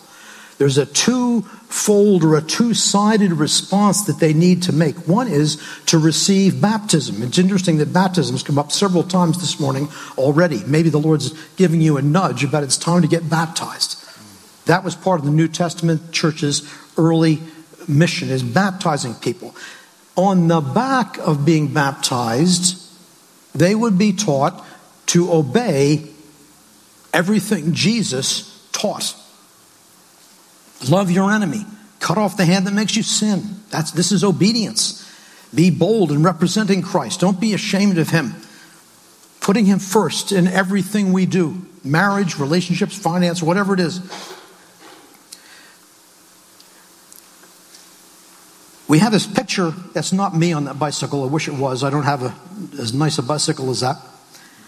there's 0.59 0.77
a 0.77 0.87
two-fold 0.87 2.25
or 2.25 2.37
a 2.37 2.43
two-sided 2.43 3.33
response 3.33 4.03
that 4.03 4.19
they 4.19 4.35
need 4.35 4.65
to 4.65 4.73
make. 4.73 4.97
One 5.07 5.29
is 5.29 5.63
to 5.87 5.99
receive 5.99 6.61
baptism. 6.61 7.23
It's 7.23 7.39
interesting 7.39 7.79
that 7.79 7.93
baptisms 7.93 8.43
come 8.43 8.59
up 8.59 8.73
several 8.73 9.05
times 9.05 9.39
this 9.39 9.61
morning 9.61 9.89
already. 10.19 10.63
Maybe 10.67 10.91
the 10.91 10.99
Lord's 10.99 11.31
giving 11.55 11.81
you 11.81 11.97
a 11.97 12.03
nudge 12.03 12.43
about 12.43 12.65
it's 12.65 12.77
time 12.77 13.03
to 13.03 13.09
get 13.09 13.31
baptized. 13.31 13.98
That 14.69 14.85
was 14.85 14.95
part 14.95 15.19
of 15.19 15.25
the 15.25 15.33
New 15.33 15.49
Testament 15.49 16.13
church's 16.13 16.71
early 16.99 17.41
mission 17.89 18.29
is 18.29 18.43
baptizing 18.43 19.15
people. 19.15 19.57
On 20.15 20.47
the 20.47 20.61
back 20.61 21.17
of 21.19 21.47
being 21.47 21.73
baptized, 21.73 22.79
they 23.55 23.75
would 23.75 23.97
be 23.97 24.13
taught 24.13 24.63
to 25.07 25.33
obey 25.33 26.05
everything 27.15 27.73
Jesus 27.73 28.69
taught. 28.71 29.17
Love 30.87 31.11
your 31.11 31.33
enemy. 31.33 31.65
Cut 31.99 32.19
off 32.19 32.37
the 32.37 32.45
hand 32.45 32.67
that 32.67 32.75
makes 32.75 32.95
you 32.95 33.03
sin. 33.03 33.43
That's 33.71 33.91
this 33.93 34.13
is 34.13 34.23
obedience. 34.23 35.03
Be 35.55 35.71
bold 35.71 36.13
in 36.13 36.23
representing 36.23 36.83
Christ. 36.83 37.21
Don't 37.21 37.41
be 37.41 37.55
ashamed 37.55 37.97
of 37.97 38.11
him. 38.11 38.35
Putting 39.41 39.65
him 39.65 39.79
first 39.79 40.31
in 40.31 40.47
everything 40.47 41.15
we 41.15 41.25
do. 41.25 41.67
Marriage, 41.83 42.39
relationships, 42.39 42.99
finance, 42.99 43.43
whatever 43.43 43.73
it 43.73 43.81
is. 43.81 44.03
We 48.89 49.01
have 49.01 49.13
this 49.13 49.27
picture 49.27 49.73
that's 49.93 50.15
not 50.15 50.35
me 50.35 50.55
on 50.55 50.65
that 50.65 50.79
bicycle. 50.79 51.23
I 51.23 51.27
wish 51.27 51.47
it 51.47 51.55
was. 51.55 51.85
I 51.85 51.91
don't 51.91 52.05
have 52.05 52.23
a, 52.23 52.35
as 52.81 52.95
nice 52.95 53.19
a 53.19 53.23
bicycle 53.23 53.69
as 53.69 53.81
that. 53.81 53.97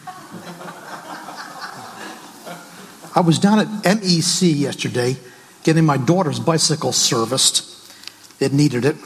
I 3.16 3.20
was 3.20 3.38
down 3.38 3.60
at 3.60 3.66
MEC 3.66 4.58
yesterday 4.58 5.16
getting 5.62 5.86
my 5.86 5.96
daughter's 5.96 6.38
bicycle 6.38 6.92
serviced. 6.92 7.66
It 8.40 8.52
needed 8.52 8.84
it. 8.84 8.96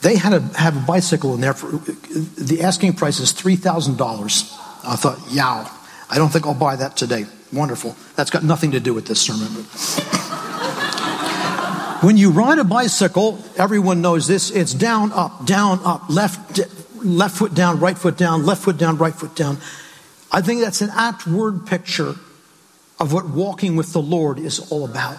They 0.00 0.16
had 0.16 0.30
to 0.30 0.40
have 0.58 0.76
a 0.76 0.86
bicycle 0.86 1.34
in 1.34 1.40
there 1.40 1.54
for 1.54 1.78
the 2.40 2.62
asking 2.62 2.94
price 2.94 3.20
is 3.20 3.32
$3,000. 3.32 3.98
I 4.86 4.96
thought, 4.96 5.18
yow, 5.30 5.66
I 6.10 6.16
don't 6.16 6.30
think 6.30 6.46
I'll 6.46 6.54
buy 6.54 6.76
that 6.76 6.96
today. 6.96 7.26
Wonderful. 7.52 7.96
That's 8.16 8.30
got 8.30 8.44
nothing 8.44 8.72
to 8.72 8.80
do 8.80 8.92
with 8.92 9.06
this 9.06 9.20
sermon. 9.20 9.66
When 12.04 12.18
you 12.18 12.32
ride 12.32 12.58
a 12.58 12.64
bicycle, 12.64 13.42
everyone 13.56 14.02
knows 14.02 14.26
this, 14.26 14.50
it's 14.50 14.74
down, 14.74 15.10
up, 15.12 15.46
down, 15.46 15.80
up, 15.84 16.10
left, 16.10 16.60
left 17.02 17.38
foot 17.38 17.54
down, 17.54 17.80
right 17.80 17.96
foot 17.96 18.18
down, 18.18 18.44
left 18.44 18.62
foot 18.62 18.76
down, 18.76 18.98
right 18.98 19.14
foot 19.14 19.34
down. 19.34 19.56
I 20.30 20.42
think 20.42 20.60
that's 20.60 20.82
an 20.82 20.90
apt 20.94 21.26
word 21.26 21.66
picture 21.66 22.14
of 23.00 23.14
what 23.14 23.30
walking 23.30 23.74
with 23.74 23.94
the 23.94 24.02
Lord 24.02 24.38
is 24.38 24.70
all 24.70 24.84
about. 24.84 25.16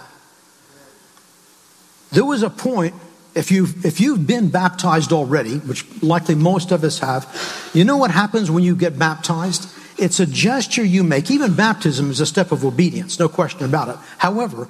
There 2.12 2.24
was 2.24 2.43
a 2.43 2.52
point, 2.52 2.93
if 3.34 3.50
you've, 3.50 3.84
if 3.84 4.00
you've 4.00 4.28
been 4.28 4.50
baptized 4.50 5.12
already, 5.12 5.58
which 5.58 5.88
likely 6.04 6.36
most 6.36 6.71
of 6.71 6.84
us 6.84 7.00
have, 7.00 7.71
you 7.74 7.84
know 7.84 7.98
what 7.98 8.12
happens 8.12 8.52
when 8.52 8.63
you 8.63 8.76
get 8.76 9.00
baptized? 9.00 9.67
It's 9.98 10.19
a 10.19 10.28
gesture 10.28 10.86
you 10.86 11.04
make. 11.04 11.32
Even 11.32 11.56
baptism 11.56 12.12
is 12.12 12.19
a 12.19 12.28
step 12.28 12.52
of 12.52 12.63
obedience, 12.63 13.17
no 13.17 13.28
question 13.28 13.65
about 13.65 13.89
it. 13.89 13.95
However, 14.19 14.67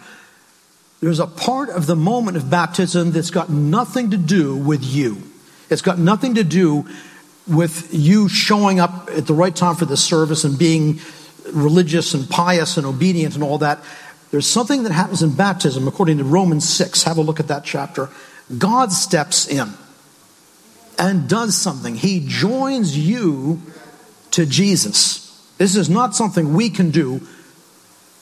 there's 1.02 1.20
a 1.20 1.28
part 1.28 1.70
of 1.70 1.86
the 1.88 1.96
moment 1.96 2.38
of 2.38 2.50
baptism 2.50 3.12
that's 3.12 3.32
got 3.32 3.50
nothing 3.50 4.12
to 4.12 4.18
do 4.18 4.56
with 4.56 4.84
you. 4.84 5.22
It's 5.70 5.82
got 5.82 6.00
nothing 6.00 6.36
to 6.36 6.44
do 6.44 6.88
with 7.48 7.94
you 7.94 8.28
showing 8.28 8.80
up 8.80 9.10
at 9.16 9.28
the 9.28 9.34
right 9.34 9.56
time 9.56 9.76
for 9.76 9.86
the 9.86 9.98
service 9.98 10.44
and 10.44 10.58
being 10.58 11.00
religious 11.52 12.14
and 12.14 12.30
pious 12.30 12.78
and 12.78 12.86
obedient 12.86 13.36
and 13.36 13.44
all 13.44 13.60
that. 13.60 13.80
There's 14.32 14.48
something 14.48 14.84
that 14.84 14.92
happens 14.92 15.22
in 15.22 15.36
baptism 15.36 15.88
according 15.88 16.18
to 16.18 16.24
Romans 16.24 16.68
6. 16.68 17.04
Have 17.04 17.18
a 17.18 17.22
look 17.22 17.40
at 17.40 17.48
that 17.48 17.64
chapter. 17.64 18.10
God 18.58 18.92
steps 18.92 19.48
in 19.48 19.74
and 20.98 21.28
does 21.30 21.56
something. 21.56 21.96
He 21.96 22.26
joins 22.26 22.98
you 22.98 23.62
to 24.32 24.46
Jesus. 24.46 25.22
This 25.58 25.76
is 25.76 25.90
not 25.90 26.16
something 26.16 26.54
we 26.54 26.70
can 26.70 26.92
do, 26.92 27.22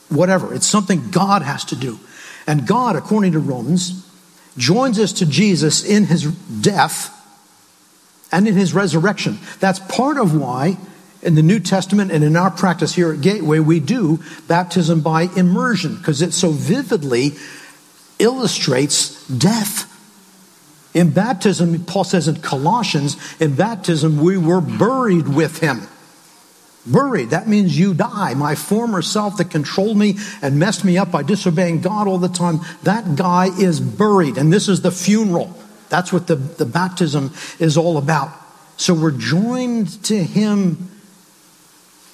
whatever. 0.10 0.54
It's 0.54 0.68
something 0.68 1.12
God 1.12 1.42
has 1.42 1.66
to 1.66 1.76
do. 1.76 2.00
And 2.48 2.68
God, 2.68 2.96
according 2.96 3.34
to 3.34 3.40
Romans, 3.40 4.08
joins 4.58 5.00
us 5.00 5.14
to 5.14 5.26
Jesus 5.26 5.84
in 5.84 6.06
his 6.06 6.26
death 6.26 7.10
and 8.32 8.48
in 8.48 8.56
his 8.56 8.74
resurrection. 8.74 9.40
That's 9.60 9.80
part 9.80 10.18
of 10.18 10.36
why 10.36 10.78
in 11.22 11.36
the 11.36 11.42
New 11.42 11.60
Testament 11.60 12.12
and 12.12 12.24
in 12.24 12.36
our 12.36 12.52
practice 12.52 12.94
here 12.94 13.14
at 13.14 13.22
Gateway, 13.22 13.60
we 13.60 13.80
do 13.80 14.20
baptism 14.48 15.02
by 15.02 15.24
immersion 15.36 15.96
because 15.96 16.22
it 16.22 16.34
so 16.34 16.52
vividly 16.52 17.32
illustrates 18.20 19.26
death. 19.28 19.90
In 20.94 21.12
baptism, 21.12 21.86
Paul 21.86 22.04
says 22.04 22.28
in 22.28 22.42
Colossians, 22.42 23.18
in 23.40 23.56
baptism, 23.56 24.22
we 24.22 24.38
were 24.38 24.62
buried 24.62 25.28
with 25.28 25.60
him. 25.60 25.88
Buried. 26.86 27.30
That 27.30 27.48
means 27.48 27.78
you 27.78 27.94
die. 27.94 28.34
My 28.34 28.56
former 28.56 29.02
self 29.02 29.38
that 29.38 29.50
controlled 29.50 29.98
me 29.98 30.18
and 30.42 30.60
messed 30.60 30.84
me 30.84 30.98
up 30.98 31.12
by 31.12 31.24
disobeying 31.24 31.82
God 31.82 32.08
all 32.08 32.18
the 32.18 32.28
time, 32.28 32.60
that 32.84 33.16
guy 33.16 33.48
is 33.58 33.80
buried. 33.80 34.38
And 34.38 34.52
this 34.52 34.68
is 34.68 34.82
the 34.82 34.92
funeral. 34.92 35.56
That's 35.90 36.12
what 36.12 36.28
the, 36.28 36.36
the 36.36 36.66
baptism 36.66 37.32
is 37.60 37.78
all 37.78 37.98
about. 37.98 38.32
So 38.76 38.94
we're 38.94 39.12
joined 39.12 40.04
to 40.06 40.22
him 40.22 40.90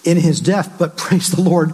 in 0.03 0.17
his 0.17 0.39
death, 0.39 0.75
but 0.77 0.97
praise 0.97 1.31
the 1.31 1.41
Lord, 1.41 1.73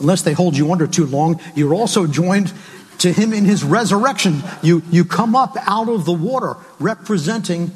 unless 0.00 0.22
they 0.22 0.32
hold 0.32 0.56
you 0.56 0.72
under 0.72 0.88
too 0.88 1.06
long, 1.06 1.40
you're 1.54 1.74
also 1.74 2.06
joined 2.06 2.52
to 2.98 3.12
him 3.12 3.32
in 3.32 3.44
his 3.44 3.62
resurrection. 3.62 4.42
You, 4.62 4.82
you 4.90 5.04
come 5.04 5.36
up 5.36 5.56
out 5.68 5.88
of 5.88 6.04
the 6.04 6.12
water 6.12 6.56
representing 6.80 7.70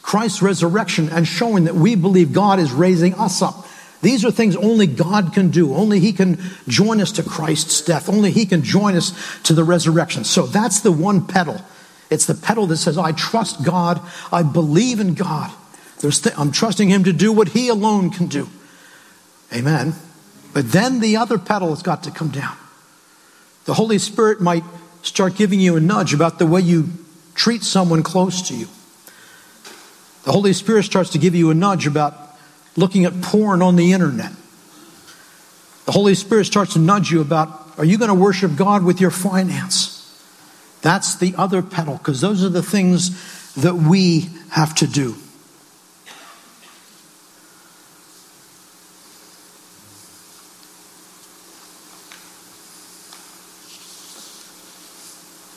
Christ's 0.00 0.40
resurrection 0.40 1.08
and 1.10 1.26
showing 1.26 1.64
that 1.64 1.74
we 1.74 1.94
believe 1.96 2.32
God 2.32 2.58
is 2.58 2.72
raising 2.72 3.14
us 3.14 3.42
up. 3.42 3.66
These 4.02 4.24
are 4.24 4.30
things 4.30 4.56
only 4.56 4.86
God 4.86 5.32
can 5.34 5.50
do. 5.50 5.74
Only 5.74 6.00
He 6.00 6.12
can 6.12 6.38
join 6.66 7.00
us 7.00 7.12
to 7.12 7.22
Christ's 7.22 7.82
death. 7.82 8.08
Only 8.08 8.30
He 8.30 8.46
can 8.46 8.62
join 8.62 8.96
us 8.96 9.12
to 9.42 9.52
the 9.52 9.64
resurrection. 9.64 10.24
So 10.24 10.46
that's 10.46 10.80
the 10.80 10.92
one 10.92 11.26
pedal. 11.26 11.60
It's 12.08 12.26
the 12.26 12.34
pedal 12.34 12.66
that 12.68 12.78
says, 12.78 12.96
I 12.96 13.12
trust 13.12 13.64
God. 13.64 14.00
I 14.32 14.42
believe 14.42 15.00
in 15.00 15.14
God. 15.14 15.50
Th- 16.00 16.34
I'm 16.38 16.50
trusting 16.50 16.88
Him 16.88 17.04
to 17.04 17.12
do 17.12 17.32
what 17.32 17.48
He 17.48 17.68
alone 17.68 18.10
can 18.10 18.26
do. 18.26 18.48
Amen. 19.54 19.94
But 20.52 20.72
then 20.72 21.00
the 21.00 21.16
other 21.16 21.38
pedal 21.38 21.70
has 21.70 21.82
got 21.82 22.02
to 22.04 22.10
come 22.10 22.28
down. 22.28 22.56
The 23.66 23.74
Holy 23.74 23.98
Spirit 23.98 24.40
might 24.40 24.64
start 25.02 25.36
giving 25.36 25.60
you 25.60 25.76
a 25.76 25.80
nudge 25.80 26.14
about 26.14 26.38
the 26.38 26.46
way 26.46 26.60
you 26.60 26.88
treat 27.34 27.62
someone 27.62 28.02
close 28.02 28.48
to 28.48 28.54
you. 28.54 28.66
The 30.24 30.32
Holy 30.32 30.52
Spirit 30.52 30.84
starts 30.84 31.10
to 31.10 31.18
give 31.18 31.34
you 31.34 31.50
a 31.50 31.54
nudge 31.54 31.86
about 31.86 32.29
looking 32.76 33.04
at 33.04 33.20
porn 33.22 33.62
on 33.62 33.76
the 33.76 33.92
internet. 33.92 34.32
The 35.86 35.92
Holy 35.92 36.14
Spirit 36.14 36.44
starts 36.46 36.74
to 36.74 36.78
nudge 36.78 37.10
you 37.10 37.20
about 37.20 37.60
are 37.78 37.84
you 37.84 37.96
going 37.96 38.08
to 38.08 38.14
worship 38.14 38.56
God 38.56 38.84
with 38.84 39.00
your 39.00 39.10
finance? 39.10 39.96
That's 40.82 41.16
the 41.16 41.34
other 41.36 41.62
pedal, 41.62 41.96
because 41.96 42.20
those 42.20 42.44
are 42.44 42.48
the 42.48 42.62
things 42.62 43.54
that 43.54 43.74
we 43.74 44.28
have 44.50 44.74
to 44.76 44.86
do. 44.86 45.16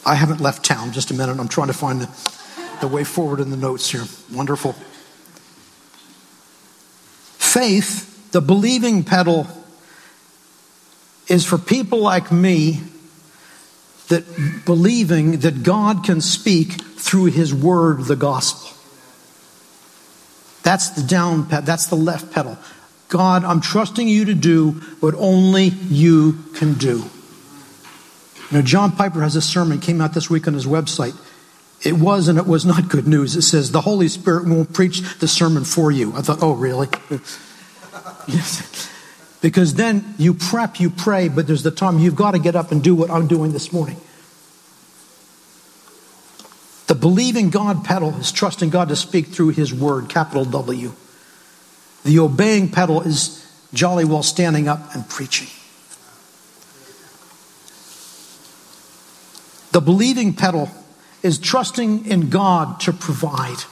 I 0.06 0.15
haven't 0.15 0.41
left 0.41 0.65
town. 0.65 0.91
Just 0.91 1.12
a 1.12 1.13
minute. 1.13 1.39
I'm 1.39 1.47
trying 1.47 1.67
to 1.67 1.73
find 1.73 2.02
the, 2.02 2.78
the 2.82 2.88
way 2.88 3.04
forward 3.04 3.39
in 3.39 3.49
the 3.49 3.58
notes 3.58 3.89
here. 3.89 4.04
Wonderful. 4.32 4.76
Faith, 7.53 8.31
the 8.31 8.41
believing 8.41 9.03
pedal, 9.03 9.45
is 11.27 11.45
for 11.45 11.59
people 11.59 11.99
like 11.99 12.31
me 12.31 12.81
that 14.07 14.23
believing 14.65 15.37
that 15.41 15.61
God 15.61 16.03
can 16.03 16.19
speak 16.19 16.81
through 16.81 17.25
his 17.25 17.53
word, 17.53 18.05
the 18.05 18.15
gospel. 18.15 18.75
That's 20.63 20.89
the 20.89 21.03
down 21.03 21.45
pedal, 21.45 21.63
that's 21.63 21.85
the 21.85 21.95
left 21.95 22.33
pedal. 22.33 22.57
God, 23.09 23.43
I'm 23.43 23.61
trusting 23.61 24.07
you 24.07 24.25
to 24.25 24.33
do 24.33 24.71
what 24.99 25.13
only 25.13 25.65
you 25.65 26.39
can 26.55 26.73
do. 26.73 27.03
You 28.49 28.57
know, 28.57 28.61
John 28.63 28.93
Piper 28.93 29.21
has 29.21 29.35
a 29.35 29.41
sermon, 29.43 29.79
came 29.79 30.01
out 30.01 30.15
this 30.15 30.27
week 30.27 30.47
on 30.47 30.55
his 30.55 30.65
website. 30.65 31.15
It 31.83 31.93
was 31.93 32.29
and 32.29 32.37
it 32.37 32.47
was 32.47 32.65
not 32.65 32.87
good 32.87 33.07
news. 33.07 33.35
It 33.35 33.41
says, 33.41 33.71
The 33.71 33.81
Holy 33.81 34.07
Spirit 34.07 34.47
won't 34.47 34.73
preach 34.73 35.01
the 35.19 35.27
sermon 35.27 35.65
for 35.65 35.91
you. 35.91 36.13
I 36.15 36.21
thought, 36.21 36.39
oh, 36.41 36.53
really? 36.53 36.87
yes. 38.27 38.89
Because 39.41 39.73
then 39.73 40.15
you 40.17 40.33
prep, 40.33 40.79
you 40.79 40.89
pray, 40.89 41.27
but 41.27 41.45
there's 41.45 41.63
the 41.63 41.71
time 41.71 41.99
you've 41.99 42.15
got 42.15 42.31
to 42.31 42.39
get 42.39 42.55
up 42.55 42.71
and 42.71 42.81
do 42.81 42.95
what 42.95 43.11
I'm 43.11 43.27
doing 43.27 43.51
this 43.51 43.73
morning. 43.73 43.97
The 46.87 46.95
believing 46.95 47.49
God 47.49 47.83
pedal 47.83 48.11
is 48.15 48.31
trusting 48.31 48.69
God 48.69 48.87
to 48.89 48.95
speak 48.95 49.27
through 49.27 49.49
His 49.49 49.73
word, 49.73 50.07
capital 50.07 50.45
W. 50.45 50.93
The 52.05 52.19
obeying 52.19 52.69
pedal 52.69 53.01
is 53.01 53.45
jolly 53.73 54.05
well 54.05 54.23
standing 54.23 54.69
up 54.69 54.95
and 54.95 55.07
preaching. 55.09 55.47
The 59.73 59.81
believing 59.81 60.33
pedal 60.33 60.69
is 61.23 61.39
trusting 61.39 62.05
in 62.05 62.29
God 62.29 62.81
to 62.81 62.93
provide, 62.93 63.63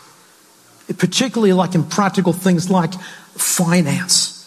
particularly 0.98 1.54
like 1.54 1.76
in 1.76 1.84
practical 1.84 2.34
things 2.34 2.70
like 2.70 2.94
finance. 3.36 4.38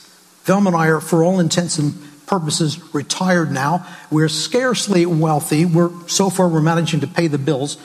Velma 0.45 0.71
and 0.71 0.77
I 0.77 0.89
are, 0.89 1.01
for 1.01 1.23
all 1.23 1.39
intents 1.39 1.79
and 1.79 1.95
purposes, 2.27 2.95
retired 2.95 3.53
now. 3.53 3.87
We're 4.11 4.29
scarcely 4.29 5.07
wealthy. 5.07 5.65
We're, 5.67 5.91
so 6.09 6.31
far, 6.31 6.49
we're 6.49 6.61
managing 6.61 7.01
to 7.01 7.07
pay 7.07 7.29
the 7.29 7.39
bills. 7.39 7.77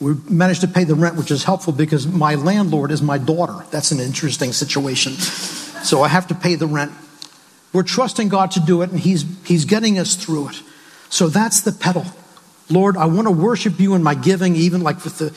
We 0.00 0.14
managed 0.28 0.60
to 0.60 0.68
pay 0.68 0.84
the 0.84 0.94
rent, 0.94 1.16
which 1.16 1.32
is 1.32 1.42
helpful 1.42 1.72
because 1.72 2.06
my 2.06 2.36
landlord 2.36 2.92
is 2.92 3.02
my 3.02 3.18
daughter. 3.18 3.64
That's 3.70 3.90
an 3.90 3.98
interesting 3.98 4.52
situation. 4.52 5.14
So 5.14 6.02
I 6.02 6.08
have 6.08 6.28
to 6.28 6.34
pay 6.34 6.54
the 6.54 6.68
rent. 6.68 6.92
We're 7.72 7.82
trusting 7.82 8.28
God 8.28 8.52
to 8.52 8.60
do 8.60 8.82
it, 8.82 8.90
and 8.90 9.00
He's, 9.00 9.24
he's 9.44 9.64
getting 9.64 9.98
us 9.98 10.14
through 10.14 10.50
it. 10.50 10.62
So 11.10 11.28
that's 11.28 11.60
the 11.60 11.72
pedal. 11.72 12.04
Lord, 12.70 12.96
I 12.96 13.06
want 13.06 13.26
to 13.26 13.32
worship 13.32 13.80
you 13.80 13.94
in 13.94 14.02
my 14.02 14.14
giving, 14.14 14.56
even 14.56 14.82
like 14.82 15.02
with 15.04 15.18
the 15.18 15.34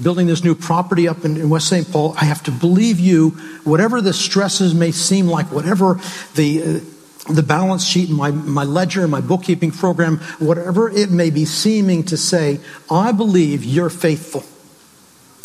building 0.00 0.26
this 0.26 0.42
new 0.42 0.54
property 0.54 1.08
up 1.08 1.24
in, 1.24 1.36
in 1.36 1.48
West 1.48 1.68
St. 1.68 1.90
Paul, 1.90 2.14
I 2.20 2.24
have 2.24 2.42
to 2.44 2.50
believe 2.50 2.98
you, 2.98 3.30
whatever 3.62 4.00
the 4.00 4.12
stresses 4.12 4.74
may 4.74 4.90
seem 4.90 5.26
like, 5.26 5.52
whatever 5.52 6.00
the, 6.34 6.62
uh, 6.62 7.32
the 7.32 7.42
balance 7.42 7.84
sheet, 7.84 8.10
my, 8.10 8.30
my 8.30 8.64
ledger, 8.64 9.06
my 9.06 9.20
bookkeeping 9.20 9.70
program, 9.70 10.18
whatever 10.38 10.90
it 10.90 11.10
may 11.10 11.30
be 11.30 11.44
seeming 11.44 12.02
to 12.04 12.16
say, 12.16 12.60
I 12.90 13.12
believe 13.12 13.64
you're 13.64 13.90
faithful. 13.90 14.44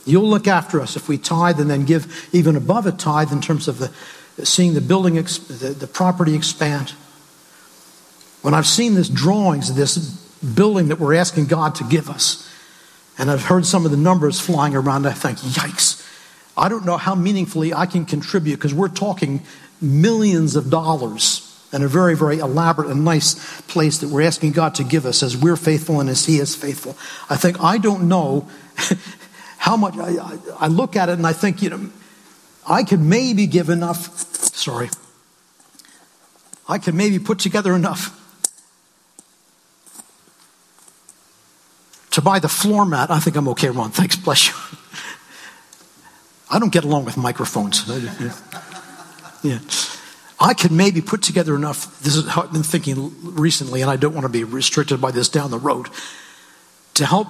You'll 0.06 0.28
look 0.28 0.47
after 0.47 0.82
us 0.82 0.95
if 0.95 1.08
we 1.08 1.17
tithe 1.17 1.60
and 1.60 1.69
then 1.69 1.86
give 1.86 2.30
even 2.34 2.56
above 2.56 2.88
a 2.88 2.91
tithe 2.91 3.32
in 3.32 3.41
terms 3.41 3.67
of 3.67 3.78
the, 3.78 4.45
seeing 4.45 4.73
the 4.73 4.82
building, 4.82 5.15
the, 5.15 5.75
the 5.78 5.88
property 5.88 6.36
expand. 6.36 6.93
When 8.41 8.54
I've 8.54 8.65
seen 8.65 8.95
this 8.95 9.10
drawings 9.10 9.69
of 9.69 9.75
this 9.75 10.18
building 10.41 10.88
that 10.89 10.99
we're 10.99 11.15
asking 11.15 11.47
God 11.47 11.75
to 11.75 11.84
give 11.84 12.10
us, 12.10 12.49
and 13.17 13.30
I've 13.30 13.43
heard 13.43 13.65
some 13.65 13.86
of 13.86 13.91
the 13.91 13.97
numbers 13.97 14.39
flying 14.39 14.75
around. 14.75 15.06
I 15.06 15.12
think, 15.12 15.39
yikes. 15.39 16.06
I 16.58 16.67
don't 16.67 16.86
know 16.86 16.97
how 16.97 17.15
meaningfully 17.15 17.73
I 17.73 17.86
can 17.86 18.06
contribute 18.06 18.58
because 18.58 18.73
we're 18.73 18.89
talking 18.89 19.41
millions 19.82 20.56
of 20.56 20.69
dollars 20.69 21.45
and 21.71 21.84
a 21.84 21.88
very, 21.88 22.15
very 22.15 22.39
elaborate 22.39 22.89
and 22.89 23.06
nice 23.06 23.62
place 23.62 23.99
that 23.99 24.10
we're 24.10 24.23
asking 24.23 24.52
God 24.52 24.75
to 24.75 24.84
give 24.84 25.06
us 25.06 25.23
as 25.23 25.38
we're 25.38 25.56
faithful 25.56 25.99
and 25.99 26.10
as 26.10 26.25
He 26.25 26.39
is 26.39 26.56
faithful. 26.56 26.97
I 27.30 27.38
think 27.38 27.62
I 27.63 27.78
don't 27.78 28.08
know 28.08 28.47
how 29.58 29.78
much. 29.78 29.95
I, 29.97 30.38
I 30.60 30.67
look 30.67 30.95
at 30.95 31.10
it 31.10 31.13
and 31.13 31.25
I 31.25 31.34
think, 31.34 31.62
you 31.62 31.69
know, 31.69 31.89
I 32.67 32.84
could 32.84 32.99
maybe 32.99 33.47
give 33.47 33.69
enough. 33.69 34.17
Sorry. 34.56 34.89
I 36.67 36.78
could 36.78 36.93
maybe 36.93 37.19
put 37.19 37.39
together 37.39 37.73
enough 37.73 38.15
to 42.19 42.25
buy 42.25 42.39
the 42.39 42.49
floor 42.49 42.86
mat. 42.86 43.10
I 43.10 43.19
think 43.19 43.38
I'm 43.38 43.47
okay, 43.49 43.69
Ron. 43.69 43.91
Thanks, 43.91 44.17
bless 44.17 44.49
you. 44.49 44.53
I 46.51 46.60
don't 46.60 46.71
get 46.71 46.84
along 46.84 47.05
with 47.05 47.15
microphones. 47.15 47.88
Yeah. 49.41 49.60
I 50.38 50.53
could 50.53 50.71
maybe 50.71 50.99
put 50.99 51.21
together 51.21 51.55
enough. 51.55 52.01
This 52.01 52.17
is 52.17 52.27
how 52.27 52.43
I've 52.43 52.51
been 52.51 52.63
thinking 52.63 53.13
recently, 53.36 53.82
and 53.82 53.89
I 53.89 53.95
don't 53.95 54.13
want 54.13 54.25
to 54.25 54.29
be 54.29 54.43
restricted 54.43 54.99
by 54.99 55.12
this 55.12 55.29
down 55.29 55.49
the 55.49 55.58
road, 55.58 55.88
to 56.95 57.05
help 57.05 57.27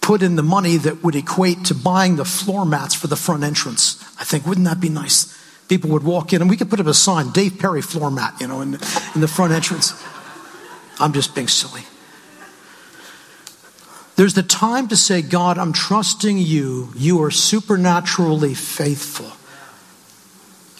put 0.00 0.22
in 0.22 0.34
the 0.34 0.42
money 0.42 0.76
that 0.76 1.04
would 1.04 1.14
equate 1.14 1.66
to 1.66 1.74
buying 1.74 2.16
the 2.16 2.24
floor 2.24 2.64
mats 2.64 2.94
for 2.96 3.06
the 3.06 3.16
front 3.16 3.44
entrance. 3.44 4.02
I 4.18 4.24
think, 4.24 4.44
wouldn't 4.44 4.66
that 4.66 4.80
be 4.80 4.88
nice? 4.88 5.38
People 5.68 5.90
would 5.90 6.02
walk 6.02 6.32
in, 6.32 6.40
and 6.40 6.50
we 6.50 6.56
could 6.56 6.68
put 6.68 6.80
up 6.80 6.86
a 6.86 6.94
sign, 6.94 7.30
Dave 7.30 7.60
Perry 7.60 7.82
floor 7.82 8.10
mat, 8.10 8.34
you 8.40 8.48
know, 8.48 8.60
in 8.60 8.74
in 9.14 9.20
the 9.20 9.28
front 9.28 9.52
entrance. 9.52 9.94
I'm 10.98 11.12
just 11.12 11.32
being 11.32 11.48
silly. 11.48 11.82
There's 14.20 14.34
the 14.34 14.42
time 14.42 14.88
to 14.88 14.96
say, 14.96 15.22
God, 15.22 15.56
I'm 15.56 15.72
trusting 15.72 16.36
you. 16.36 16.92
You 16.94 17.22
are 17.22 17.30
supernaturally 17.30 18.52
faithful. 18.52 19.32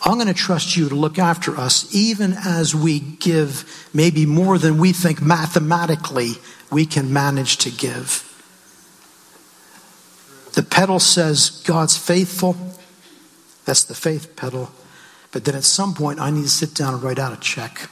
I'm 0.04 0.16
going 0.18 0.26
to 0.26 0.34
trust 0.34 0.76
you 0.76 0.90
to 0.90 0.94
look 0.94 1.18
after 1.18 1.56
us 1.56 1.88
even 1.94 2.34
as 2.34 2.74
we 2.74 3.00
give 3.00 3.88
maybe 3.94 4.26
more 4.26 4.58
than 4.58 4.76
we 4.76 4.92
think 4.92 5.22
mathematically 5.22 6.32
we 6.70 6.84
can 6.84 7.14
manage 7.14 7.56
to 7.56 7.70
give. 7.70 8.26
The 10.52 10.62
pedal 10.62 10.98
says 10.98 11.62
God's 11.64 11.96
faithful. 11.96 12.58
That's 13.64 13.84
the 13.84 13.94
faith 13.94 14.36
pedal. 14.36 14.70
But 15.32 15.46
then 15.46 15.54
at 15.54 15.64
some 15.64 15.94
point, 15.94 16.20
I 16.20 16.30
need 16.30 16.42
to 16.42 16.50
sit 16.50 16.74
down 16.74 16.92
and 16.92 17.02
write 17.02 17.18
out 17.18 17.32
a 17.32 17.40
check. 17.40 17.88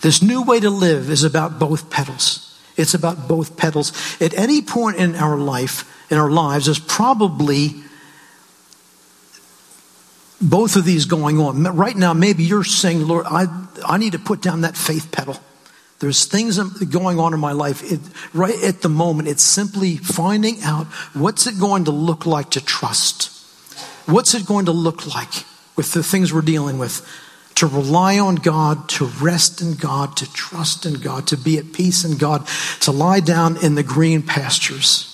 This 0.00 0.22
new 0.22 0.42
way 0.42 0.58
to 0.58 0.70
live 0.70 1.08
is 1.08 1.22
about 1.22 1.60
both 1.60 1.88
pedals. 1.88 2.50
It's 2.76 2.94
about 2.94 3.28
both 3.28 3.56
pedals. 3.56 3.92
At 4.20 4.34
any 4.34 4.62
point 4.62 4.96
in 4.96 5.14
our 5.14 5.36
life, 5.36 5.90
in 6.10 6.18
our 6.18 6.30
lives, 6.30 6.66
there's 6.66 6.78
probably 6.78 7.74
both 10.40 10.76
of 10.76 10.84
these 10.84 11.04
going 11.06 11.38
on. 11.38 11.62
Right 11.62 11.96
now, 11.96 12.12
maybe 12.12 12.44
you're 12.44 12.64
saying, 12.64 13.06
Lord, 13.06 13.26
I, 13.28 13.46
I 13.86 13.98
need 13.98 14.12
to 14.12 14.18
put 14.18 14.42
down 14.42 14.62
that 14.62 14.76
faith 14.76 15.10
pedal. 15.12 15.36
There's 16.00 16.26
things 16.26 16.58
going 16.58 17.18
on 17.18 17.32
in 17.32 17.40
my 17.40 17.52
life. 17.52 17.82
It, 17.90 18.00
right 18.34 18.62
at 18.62 18.82
the 18.82 18.88
moment, 18.88 19.28
it's 19.28 19.42
simply 19.42 19.96
finding 19.96 20.60
out 20.62 20.86
what's 21.14 21.46
it 21.46 21.58
going 21.58 21.84
to 21.84 21.92
look 21.92 22.26
like 22.26 22.50
to 22.50 22.64
trust? 22.64 23.30
What's 24.06 24.34
it 24.34 24.44
going 24.44 24.66
to 24.66 24.72
look 24.72 25.06
like 25.14 25.32
with 25.76 25.92
the 25.92 26.02
things 26.02 26.32
we're 26.32 26.42
dealing 26.42 26.78
with? 26.78 27.08
To 27.56 27.66
rely 27.66 28.18
on 28.18 28.36
God, 28.36 28.88
to 28.90 29.06
rest 29.06 29.60
in 29.60 29.74
God, 29.74 30.16
to 30.16 30.32
trust 30.32 30.86
in 30.86 30.94
God, 30.94 31.26
to 31.28 31.36
be 31.36 31.58
at 31.58 31.72
peace 31.72 32.04
in 32.04 32.16
God, 32.16 32.46
to 32.80 32.90
lie 32.90 33.20
down 33.20 33.62
in 33.64 33.74
the 33.74 33.82
green 33.82 34.22
pastures. 34.22 35.10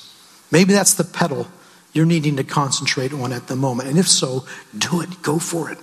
Maybe 0.51 0.73
that's 0.73 0.95
the 0.95 1.05
pedal 1.05 1.47
you're 1.93 2.07
needing 2.07 2.37
to 2.37 2.45
concentrate 2.45 3.13
on 3.13 3.33
at 3.33 3.49
the 3.49 3.57
moment? 3.57 3.89
And 3.89 3.99
if 3.99 4.09
so, 4.09 4.45
do 4.77 5.01
it. 5.01 5.23
Go 5.23 5.39
for 5.39 5.71
it. 5.71 5.79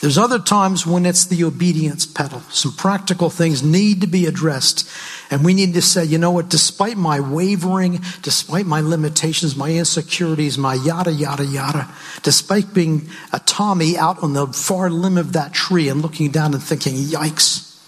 There's 0.00 0.18
other 0.18 0.38
times 0.38 0.86
when 0.86 1.06
it's 1.06 1.24
the 1.24 1.42
obedience 1.44 2.04
pedal. 2.04 2.40
Some 2.50 2.72
practical 2.72 3.30
things 3.30 3.62
need 3.62 4.02
to 4.02 4.06
be 4.06 4.26
addressed. 4.26 4.88
And 5.30 5.42
we 5.42 5.54
need 5.54 5.72
to 5.72 5.80
say, 5.80 6.04
you 6.04 6.18
know 6.18 6.32
what, 6.32 6.50
despite 6.50 6.98
my 6.98 7.18
wavering, 7.18 8.00
despite 8.20 8.66
my 8.66 8.82
limitations, 8.82 9.56
my 9.56 9.70
insecurities, 9.70 10.58
my 10.58 10.74
yada, 10.74 11.12
yada, 11.12 11.46
yada, 11.46 11.88
despite 12.22 12.74
being 12.74 13.08
a 13.32 13.40
Tommy 13.40 13.96
out 13.96 14.22
on 14.22 14.34
the 14.34 14.46
far 14.48 14.90
limb 14.90 15.16
of 15.16 15.32
that 15.32 15.54
tree 15.54 15.88
and 15.88 16.02
looking 16.02 16.30
down 16.30 16.52
and 16.52 16.62
thinking, 16.62 16.94
yikes, 16.94 17.80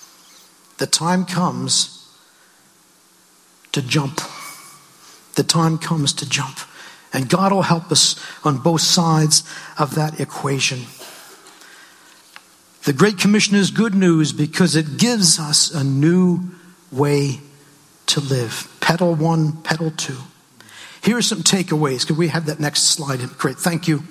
the 0.79 0.87
time 0.87 1.27
comes 1.27 2.09
to 3.73 3.83
jump. 3.83 4.21
The 5.35 5.45
time 5.45 5.77
comes 5.77 6.15
to 6.15 6.29
jump. 6.29 6.59
And 7.13 7.29
God 7.29 7.53
will 7.53 7.63
help 7.63 7.93
us 7.93 8.19
on 8.45 8.59
both 8.59 8.81
sides 8.81 9.45
of 9.79 9.95
that 9.95 10.21
equation. 10.21 10.81
The 12.85 12.93
Great 12.93 13.19
Commission 13.19 13.57
is 13.57 13.71
good 13.71 13.95
news 13.95 14.33
because 14.33 14.77
it 14.77 14.97
gives 14.97 15.39
us 15.39 15.75
a 15.75 15.85
new 15.85 16.41
way 16.91 17.41
to 18.07 18.21
live. 18.21 18.75
Pedal 18.81 19.15
one, 19.15 19.61
pedal 19.63 19.91
two. 19.91 20.19
Here 21.03 21.17
are 21.17 21.23
some 21.23 21.43
takeaways. 21.43 22.07
Could 22.07 22.17
we 22.17 22.29
have 22.29 22.47
that 22.47 22.61
next 22.61 22.85
slide? 22.85 23.21
Great, 23.39 23.57
thank 23.57 23.89
you. 23.89 24.03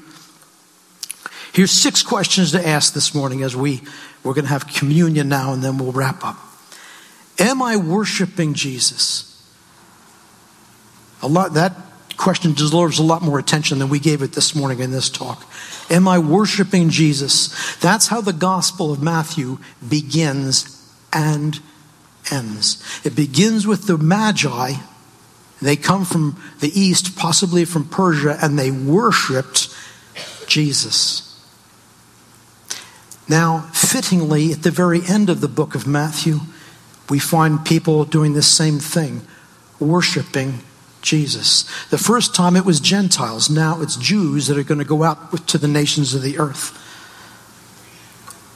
Here's 1.53 1.71
six 1.71 2.03
questions 2.03 2.51
to 2.51 2.67
ask 2.67 2.93
this 2.93 3.15
morning 3.15 3.41
as 3.41 3.55
we, 3.55 3.81
we're 4.23 4.33
going 4.33 4.45
to 4.45 4.51
have 4.51 4.67
communion 4.67 5.27
now 5.27 5.53
and 5.53 5.63
then 5.63 5.77
we'll 5.77 5.91
wrap 5.91 6.23
up. 6.23 6.37
Am 7.39 7.61
I 7.61 7.77
worshiping 7.77 8.53
Jesus? 8.53 9.23
A 11.23 11.27
lot, 11.27 11.53
that 11.55 11.73
question 12.17 12.53
deserves 12.53 12.99
a 12.99 13.03
lot 13.03 13.21
more 13.21 13.39
attention 13.39 13.79
than 13.79 13.89
we 13.89 13.99
gave 13.99 14.21
it 14.21 14.33
this 14.33 14.55
morning 14.55 14.79
in 14.79 14.91
this 14.91 15.09
talk. 15.09 15.45
Am 15.89 16.07
I 16.07 16.19
worshiping 16.19 16.89
Jesus? 16.89 17.75
That's 17.77 18.07
how 18.07 18.21
the 18.21 18.33
Gospel 18.33 18.91
of 18.91 19.01
Matthew 19.01 19.59
begins 19.87 20.73
and 21.13 21.59
ends. 22.31 22.83
It 23.05 23.15
begins 23.15 23.65
with 23.65 23.87
the 23.87 23.97
Magi. 23.97 24.73
They 25.61 25.75
come 25.75 26.05
from 26.05 26.41
the 26.59 26.79
east, 26.79 27.15
possibly 27.15 27.65
from 27.65 27.87
Persia, 27.87 28.37
and 28.41 28.57
they 28.57 28.71
worshiped 28.71 29.73
Jesus. 30.47 31.23
Now, 33.29 33.69
fittingly, 33.73 34.51
at 34.53 34.63
the 34.63 34.71
very 34.71 35.01
end 35.07 35.29
of 35.29 35.41
the 35.41 35.47
book 35.47 35.75
of 35.75 35.87
Matthew, 35.87 36.39
we 37.09 37.19
find 37.19 37.65
people 37.65 38.05
doing 38.05 38.33
the 38.33 38.41
same 38.41 38.79
thing, 38.79 39.21
worshiping 39.79 40.59
Jesus. 41.01 41.63
The 41.89 41.97
first 41.97 42.35
time 42.35 42.55
it 42.55 42.65
was 42.65 42.79
Gentiles, 42.79 43.49
now 43.49 43.81
it's 43.81 43.95
Jews 43.95 44.47
that 44.47 44.57
are 44.57 44.63
going 44.63 44.79
to 44.79 44.85
go 44.85 45.03
out 45.03 45.47
to 45.47 45.57
the 45.57 45.67
nations 45.67 46.13
of 46.13 46.21
the 46.21 46.39
earth. 46.39 46.83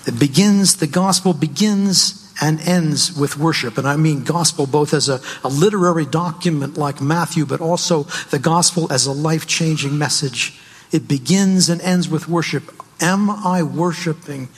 It 0.08 0.20
begins, 0.20 0.78
the 0.78 0.88
gospel 0.88 1.34
begins 1.34 2.22
and 2.42 2.60
ends 2.62 3.16
with 3.16 3.38
worship. 3.38 3.78
And 3.78 3.88
I 3.88 3.96
mean 3.96 4.24
gospel 4.24 4.66
both 4.66 4.94
as 4.94 5.08
a, 5.08 5.22
a 5.44 5.48
literary 5.48 6.06
document 6.06 6.78
like 6.78 7.00
Matthew, 7.00 7.46
but 7.46 7.62
also 7.62 8.04
the 8.32 8.40
gospel 8.40 8.92
as 8.92 9.06
a 9.06 9.12
life 9.12 9.46
changing 9.46 9.98
message. 9.98 10.60
It 10.92 11.08
begins 11.08 11.70
and 11.70 11.80
ends 11.82 12.10
with 12.10 12.28
worship. 12.28 12.64
Am 13.00 13.30
I 13.30 13.64
worshiping 13.64 14.50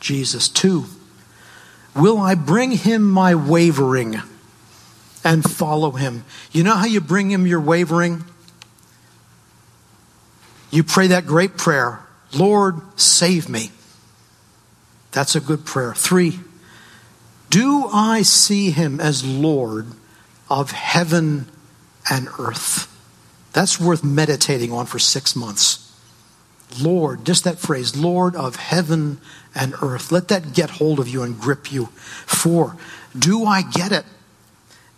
Jesus? 0.00 0.48
Two, 0.48 0.86
will 1.94 2.18
I 2.18 2.34
bring 2.34 2.72
him 2.72 3.08
my 3.08 3.34
wavering? 3.34 4.20
And 5.24 5.44
follow 5.44 5.92
him. 5.92 6.24
You 6.52 6.62
know 6.62 6.74
how 6.74 6.86
you 6.86 7.00
bring 7.00 7.30
him 7.30 7.46
your 7.46 7.60
wavering? 7.60 8.24
You 10.70 10.84
pray 10.84 11.08
that 11.08 11.26
great 11.26 11.56
prayer 11.56 12.00
Lord, 12.32 12.80
save 12.94 13.48
me. 13.48 13.72
That's 15.12 15.34
a 15.34 15.40
good 15.40 15.64
prayer. 15.64 15.94
Three, 15.94 16.38
do 17.48 17.88
I 17.92 18.22
see 18.22 18.70
him 18.70 19.00
as 19.00 19.24
Lord 19.24 19.86
of 20.48 20.70
heaven 20.70 21.46
and 22.08 22.28
earth? 22.38 22.86
That's 23.52 23.80
worth 23.80 24.04
meditating 24.04 24.72
on 24.72 24.86
for 24.86 25.00
six 25.00 25.34
months. 25.34 25.86
Lord, 26.80 27.26
just 27.26 27.42
that 27.44 27.58
phrase, 27.58 27.96
Lord 27.96 28.36
of 28.36 28.54
heaven 28.54 29.20
and 29.56 29.74
earth. 29.82 30.12
Let 30.12 30.28
that 30.28 30.54
get 30.54 30.70
hold 30.70 31.00
of 31.00 31.08
you 31.08 31.24
and 31.24 31.38
grip 31.38 31.72
you. 31.72 31.86
Four, 31.86 32.76
do 33.18 33.44
I 33.44 33.62
get 33.62 33.90
it? 33.90 34.04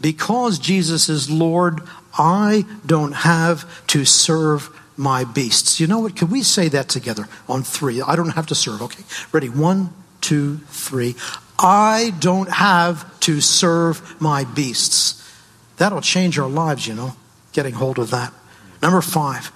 Because 0.02 0.58
Jesus 0.58 1.08
is 1.08 1.30
Lord, 1.30 1.80
I 2.18 2.66
don't 2.84 3.12
have 3.12 3.86
to 3.88 4.04
serve 4.04 4.68
my 4.96 5.24
beasts. 5.24 5.80
You 5.80 5.86
know 5.86 6.00
what? 6.00 6.16
Can 6.16 6.28
we 6.28 6.42
say 6.42 6.68
that 6.68 6.88
together 6.88 7.28
on 7.48 7.62
three? 7.62 8.02
I 8.02 8.16
don't 8.16 8.30
have 8.30 8.46
to 8.48 8.54
serve. 8.54 8.82
Okay. 8.82 9.04
Ready? 9.32 9.48
One, 9.48 9.90
two, 10.20 10.58
three. 10.68 11.14
I 11.58 12.12
don't 12.18 12.50
have 12.50 13.20
to 13.20 13.40
serve 13.40 14.20
my 14.20 14.44
beasts. 14.44 15.18
That'll 15.76 16.00
change 16.00 16.38
our 16.38 16.48
lives, 16.48 16.86
you 16.86 16.94
know, 16.94 17.16
getting 17.52 17.74
hold 17.74 17.98
of 17.98 18.10
that. 18.10 18.32
Number 18.82 19.00
five, 19.00 19.46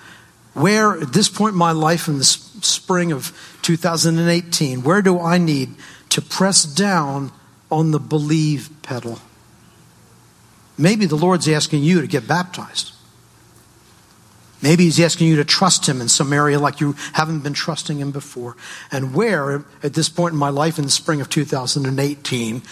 where 0.55 1.01
at 1.01 1.13
this 1.13 1.29
point 1.29 1.53
in 1.53 1.59
my 1.59 1.73
life 1.73 2.09
in 2.09 2.19
the 2.19 2.25
spring 2.25 3.13
of 3.13 3.59
2018, 3.63 4.83
where 4.83 5.03
do 5.03 5.21
I 5.21 5.39
need 5.39 5.75
to 6.11 6.23
press 6.23 6.63
down 6.63 7.33
on 7.71 7.91
the 7.91 7.99
believe 7.99 8.71
pedal? 8.83 9.19
Maybe 10.79 11.07
the 11.07 11.17
Lord's 11.17 11.49
asking 11.49 11.83
you 11.83 12.01
to 12.01 12.07
get 12.07 12.29
baptized. 12.29 12.93
Maybe 14.62 14.85
He's 14.85 15.01
asking 15.01 15.29
you 15.29 15.37
to 15.37 15.45
trust 15.45 15.89
Him 15.89 16.01
in 16.01 16.09
some 16.09 16.33
area 16.33 16.59
like 16.59 16.81
you 16.81 16.95
haven't 17.12 17.41
been 17.41 17.55
trusting 17.55 17.99
Him 17.99 18.11
before. 18.11 18.57
And 18.91 19.15
where, 19.15 19.65
at 19.83 19.95
this 19.95 20.09
point 20.09 20.33
in 20.33 20.39
my 20.39 20.49
life 20.49 20.79
in 20.79 20.85
the 20.85 20.91
spring 20.91 21.21
of 21.21 21.29
2018, 21.29 22.62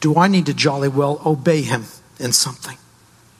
do 0.00 0.16
I 0.16 0.28
need 0.28 0.46
to 0.46 0.54
jolly 0.54 0.88
well 0.88 1.20
obey 1.24 1.62
Him 1.62 1.84
in 2.18 2.32
something? 2.32 2.78